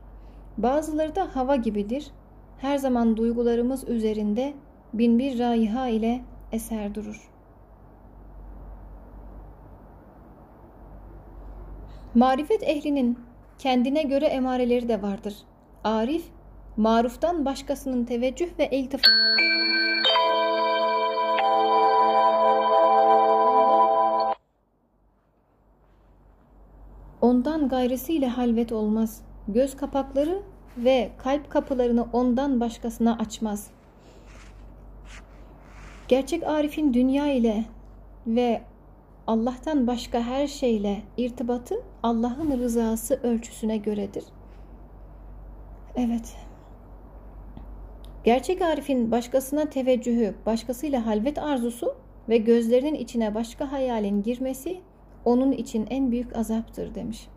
Bazıları 0.57 1.15
da 1.15 1.35
hava 1.35 1.55
gibidir. 1.55 2.11
Her 2.57 2.77
zaman 2.77 3.17
duygularımız 3.17 3.87
üzerinde 3.87 4.53
bin 4.93 5.19
bir 5.19 5.39
raiha 5.39 5.87
ile 5.87 6.21
eser 6.51 6.95
durur. 6.95 7.29
Marifet 12.15 12.63
ehlinin 12.63 13.19
kendine 13.59 14.03
göre 14.03 14.25
emareleri 14.25 14.89
de 14.89 15.01
vardır. 15.01 15.35
Arif, 15.83 16.25
maruftan 16.77 17.45
başkasının 17.45 18.05
teveccüh 18.05 18.59
ve 18.59 18.69
iltifat 18.69 19.05
Ondan 27.21 27.69
gayrisiyle 27.69 28.27
halvet 28.27 28.71
olmaz. 28.71 29.21
Göz 29.47 29.77
kapakları 29.77 30.41
ve 30.77 31.09
kalp 31.17 31.49
kapılarını 31.49 32.07
ondan 32.13 32.59
başkasına 32.59 33.17
açmaz. 33.17 33.67
Gerçek 36.07 36.43
arifin 36.43 36.93
dünya 36.93 37.27
ile 37.27 37.65
ve 38.27 38.61
Allah'tan 39.27 39.87
başka 39.87 40.21
her 40.21 40.47
şeyle 40.47 41.01
irtibatı 41.17 41.75
Allah'ın 42.03 42.59
rızası 42.59 43.19
ölçüsüne 43.23 43.77
göredir. 43.77 44.23
Evet. 45.95 46.35
Gerçek 48.23 48.61
arifin 48.61 49.11
başkasına 49.11 49.65
teveccühü, 49.65 50.35
başkasıyla 50.45 51.05
halvet 51.05 51.37
arzusu 51.37 51.95
ve 52.29 52.37
gözlerinin 52.37 52.95
içine 52.95 53.35
başka 53.35 53.71
hayalin 53.71 54.23
girmesi 54.23 54.81
onun 55.25 55.51
için 55.51 55.87
en 55.89 56.11
büyük 56.11 56.37
azaptır 56.37 56.95
demiş. 56.95 57.27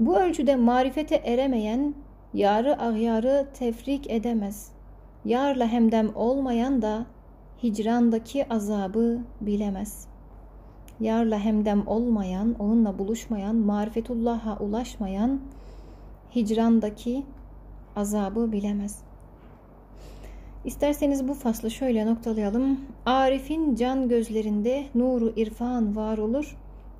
Bu 0.00 0.18
ölçüde 0.18 0.56
marifete 0.56 1.14
eremeyen 1.14 1.94
yarı 2.34 2.82
ahyarı 2.82 3.46
tefrik 3.58 4.10
edemez. 4.10 4.72
Yarla 5.24 5.66
hemdem 5.66 6.16
olmayan 6.16 6.82
da 6.82 7.06
hicrandaki 7.62 8.48
azabı 8.48 9.18
bilemez. 9.40 10.08
Yarla 11.00 11.38
hemdem 11.38 11.86
olmayan, 11.86 12.54
onunla 12.58 12.98
buluşmayan, 12.98 13.56
marifetullah'a 13.56 14.58
ulaşmayan 14.58 15.40
hicrandaki 16.34 17.26
azabı 17.96 18.52
bilemez. 18.52 18.98
İsterseniz 20.64 21.28
bu 21.28 21.34
faslı 21.34 21.70
şöyle 21.70 22.06
noktalayalım. 22.06 22.80
Arif'in 23.06 23.74
can 23.74 24.08
gözlerinde 24.08 24.84
nuru 24.94 25.32
irfan 25.36 25.96
var 25.96 26.18
olur. 26.18 26.56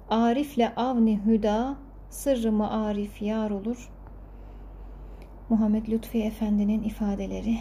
Arifle 0.08 0.74
avni 0.74 1.20
hüda 1.26 1.76
sırrı 2.10 2.52
maarif 2.52 3.22
yar 3.22 3.50
olur. 3.50 3.93
Muhammed 5.48 5.88
Lütfi 5.88 6.22
Efendi'nin 6.22 6.82
ifadeleri. 6.82 7.56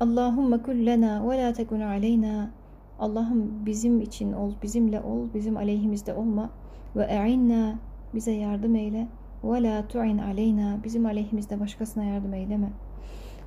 Allahümme 0.00 0.62
kullena 0.62 1.30
ve 1.30 1.38
la 1.38 1.52
tekun 1.52 1.80
aleyna. 1.80 2.50
Allah'ım 2.98 3.66
bizim 3.66 4.00
için 4.00 4.32
ol, 4.32 4.52
bizimle 4.62 5.00
ol, 5.00 5.28
bizim 5.34 5.56
aleyhimizde 5.56 6.14
olma. 6.14 6.50
Ve 6.96 7.04
e'inna, 7.04 7.74
bize 8.14 8.32
yardım 8.32 8.74
eyle. 8.74 9.08
Ve 9.44 9.62
la 9.62 9.88
tu'in 9.88 10.18
aleyna, 10.18 10.78
bizim 10.84 11.06
aleyhimizde 11.06 11.60
başkasına 11.60 12.04
yardım 12.04 12.34
eyleme. 12.34 12.70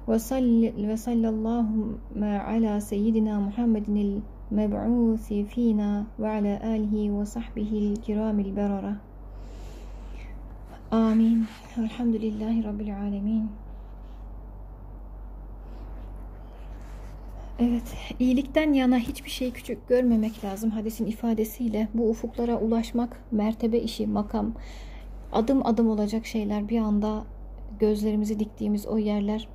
Ve 0.07 0.19
sallallahu 0.19 1.99
ala 2.47 2.81
seyyidina 2.81 3.39
Muhammedin 3.39 4.23
meb'uthi 4.51 5.45
fina 5.45 6.07
ve 6.19 6.29
ala 6.29 6.59
alihi 6.63 7.19
ve 7.19 7.25
sahbihi 7.25 7.93
kiramil 7.93 8.55
berara. 8.55 9.06
Amin. 10.91 11.47
Elhamdülillahi 11.77 12.63
Rabbil 12.63 12.97
alemin. 12.97 13.49
Evet, 17.59 17.97
iyilikten 18.19 18.73
yana 18.73 18.97
hiçbir 18.97 19.29
şey 19.29 19.51
küçük 19.51 19.87
görmemek 19.87 20.43
lazım 20.43 20.69
hadisin 20.69 21.05
ifadesiyle. 21.05 21.87
Bu 21.93 22.09
ufuklara 22.09 22.59
ulaşmak 22.59 23.21
mertebe 23.31 23.77
işi, 23.77 24.07
makam, 24.07 24.53
adım 25.31 25.67
adım 25.67 25.89
olacak 25.89 26.25
şeyler. 26.25 26.69
Bir 26.69 26.79
anda 26.79 27.23
gözlerimizi 27.79 28.39
diktiğimiz 28.39 28.85
o 28.87 28.97
yerler 28.97 29.47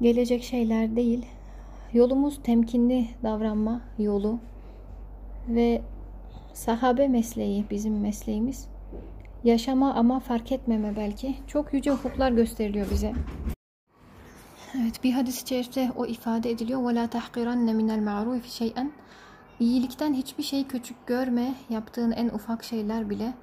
gelecek 0.00 0.42
şeyler 0.42 0.96
değil. 0.96 1.26
Yolumuz 1.92 2.42
temkinli 2.42 3.08
davranma 3.22 3.80
yolu 3.98 4.38
ve 5.48 5.82
sahabe 6.52 7.08
mesleği 7.08 7.64
bizim 7.70 8.00
mesleğimiz. 8.00 8.68
Yaşama 9.43 9.93
ama 9.93 10.19
fark 10.19 10.51
etmeme 10.51 10.95
belki. 10.95 11.35
Çok 11.47 11.73
yüce 11.73 11.91
ufuklar 11.91 12.31
gösteriliyor 12.31 12.91
bize. 12.91 13.13
Evet 14.81 15.03
bir 15.03 15.11
hadis-i 15.11 15.47
şerifte 15.47 15.91
o 15.95 16.05
ifade 16.05 16.51
ediliyor. 16.51 16.81
وَلَا 16.81 17.07
تَحْقِرَنَّ 17.07 17.69
مِنَ 17.69 17.99
الْمَعْرُوفِ 17.99 18.41
شَيْئًا 18.41 18.89
İyilikten 19.59 20.13
hiçbir 20.13 20.43
şey 20.43 20.67
küçük 20.67 21.07
görme. 21.07 21.53
Yaptığın 21.69 22.11
en 22.11 22.29
ufak 22.29 22.63
şeyler 22.63 23.09
bile 23.09 23.33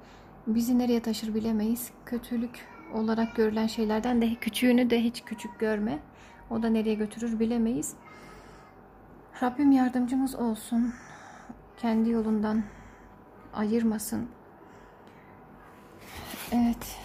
bizi 0.47 0.79
nereye 0.79 0.99
taşır 1.01 1.35
bilemeyiz. 1.35 1.91
Kötülük 2.05 2.67
olarak 2.93 3.35
görülen 3.35 3.67
şeylerden 3.67 4.21
de 4.21 4.35
küçüğünü 4.35 4.89
de 4.89 5.03
hiç 5.03 5.23
küçük 5.23 5.59
görme. 5.59 5.99
O 6.49 6.63
da 6.63 6.69
nereye 6.69 6.95
götürür 6.95 7.39
bilemeyiz. 7.39 7.93
Rabbim 9.43 9.71
yardımcımız 9.71 10.35
olsun. 10.35 10.93
Kendi 11.77 12.09
yolundan 12.09 12.63
ayırmasın. 13.53 14.27
Evet. 16.52 16.96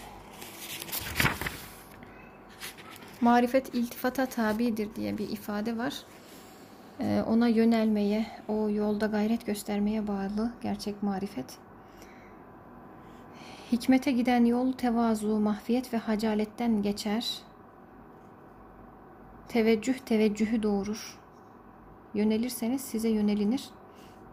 Marifet 3.21 3.75
iltifata 3.75 4.25
tabidir 4.25 4.95
diye 4.95 5.17
bir 5.17 5.29
ifade 5.29 5.77
var. 5.77 6.03
e, 6.99 7.23
ona 7.27 7.47
yönelmeye, 7.47 8.25
o 8.47 8.69
yolda 8.69 9.05
gayret 9.05 9.45
göstermeye 9.45 10.07
bağlı 10.07 10.51
gerçek 10.61 11.03
marifet. 11.03 11.57
Hikmete 13.71 14.11
giden 14.11 14.45
yol 14.45 14.73
tevazu, 14.73 15.39
mahfiyet 15.39 15.93
ve 15.93 15.97
hacaletten 15.97 16.81
geçer. 16.81 17.39
Teveccüh 19.47 19.97
teveccühü 19.97 20.63
doğurur. 20.63 21.19
Yönelirseniz 22.13 22.81
size 22.81 23.09
yönelinir. 23.09 23.69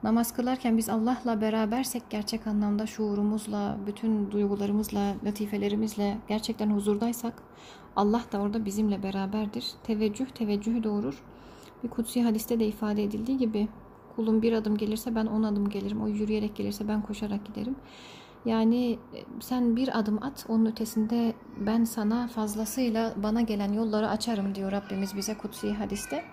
Namaz 0.02 0.32
kılarken 0.32 0.76
biz 0.76 0.88
Allah'la 0.88 1.40
berabersek 1.40 2.10
gerçek 2.10 2.46
anlamda 2.46 2.86
şuurumuzla, 2.86 3.78
bütün 3.86 4.30
duygularımızla, 4.30 5.14
latifelerimizle 5.24 6.18
gerçekten 6.28 6.70
huzurdaysak 6.70 7.42
Allah 7.96 8.22
da 8.32 8.40
orada 8.40 8.64
bizimle 8.64 9.02
beraberdir. 9.02 9.66
Teveccüh 9.82 10.26
teveccühü 10.26 10.84
doğurur. 10.84 11.24
Bir 11.84 11.88
kutsi 11.88 12.22
hadiste 12.22 12.60
de 12.60 12.66
ifade 12.66 13.04
edildiği 13.04 13.38
gibi 13.38 13.68
kulum 14.16 14.42
bir 14.42 14.52
adım 14.52 14.76
gelirse 14.76 15.14
ben 15.14 15.26
on 15.26 15.42
adım 15.42 15.68
gelirim. 15.68 16.02
O 16.02 16.08
yürüyerek 16.08 16.56
gelirse 16.56 16.88
ben 16.88 17.02
koşarak 17.02 17.46
giderim. 17.46 17.76
Yani 18.44 18.92
e, 18.92 19.24
sen 19.40 19.76
bir 19.76 19.98
adım 19.98 20.22
at 20.22 20.46
onun 20.48 20.66
ötesinde 20.66 21.34
ben 21.66 21.84
sana 21.84 22.28
fazlasıyla 22.28 23.14
bana 23.16 23.40
gelen 23.40 23.72
yolları 23.72 24.08
açarım 24.08 24.54
diyor 24.54 24.72
Rabbimiz 24.72 25.16
bize 25.16 25.34
kutsi 25.34 25.72
hadiste. 25.72 26.24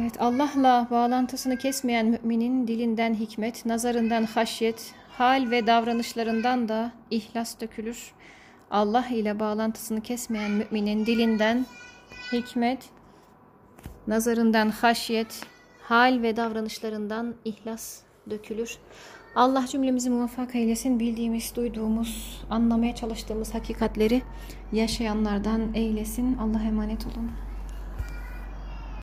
Evet 0.00 0.20
Allah'la 0.22 0.86
bağlantısını 0.90 1.56
kesmeyen 1.56 2.06
müminin 2.06 2.68
dilinden 2.68 3.14
hikmet, 3.14 3.66
nazarından 3.66 4.24
haşyet, 4.24 4.94
hal 5.08 5.50
ve 5.50 5.66
davranışlarından 5.66 6.68
da 6.68 6.92
ihlas 7.10 7.60
dökülür. 7.60 8.12
Allah 8.70 9.06
ile 9.10 9.40
bağlantısını 9.40 10.00
kesmeyen 10.00 10.50
müminin 10.50 11.06
dilinden 11.06 11.66
hikmet, 12.32 12.88
nazarından 14.06 14.70
haşyet, 14.70 15.46
hal 15.82 16.22
ve 16.22 16.36
davranışlarından 16.36 17.34
ihlas 17.44 18.00
dökülür. 18.30 18.78
Allah 19.34 19.66
cümlemizi 19.66 20.10
muvaffak 20.10 20.54
eylesin. 20.54 21.00
Bildiğimiz, 21.00 21.56
duyduğumuz, 21.56 22.42
anlamaya 22.50 22.94
çalıştığımız 22.94 23.54
hakikatleri 23.54 24.22
yaşayanlardan 24.72 25.74
eylesin. 25.74 26.36
Allah'a 26.36 26.62
emanet 26.62 27.06
olun. 27.06 27.47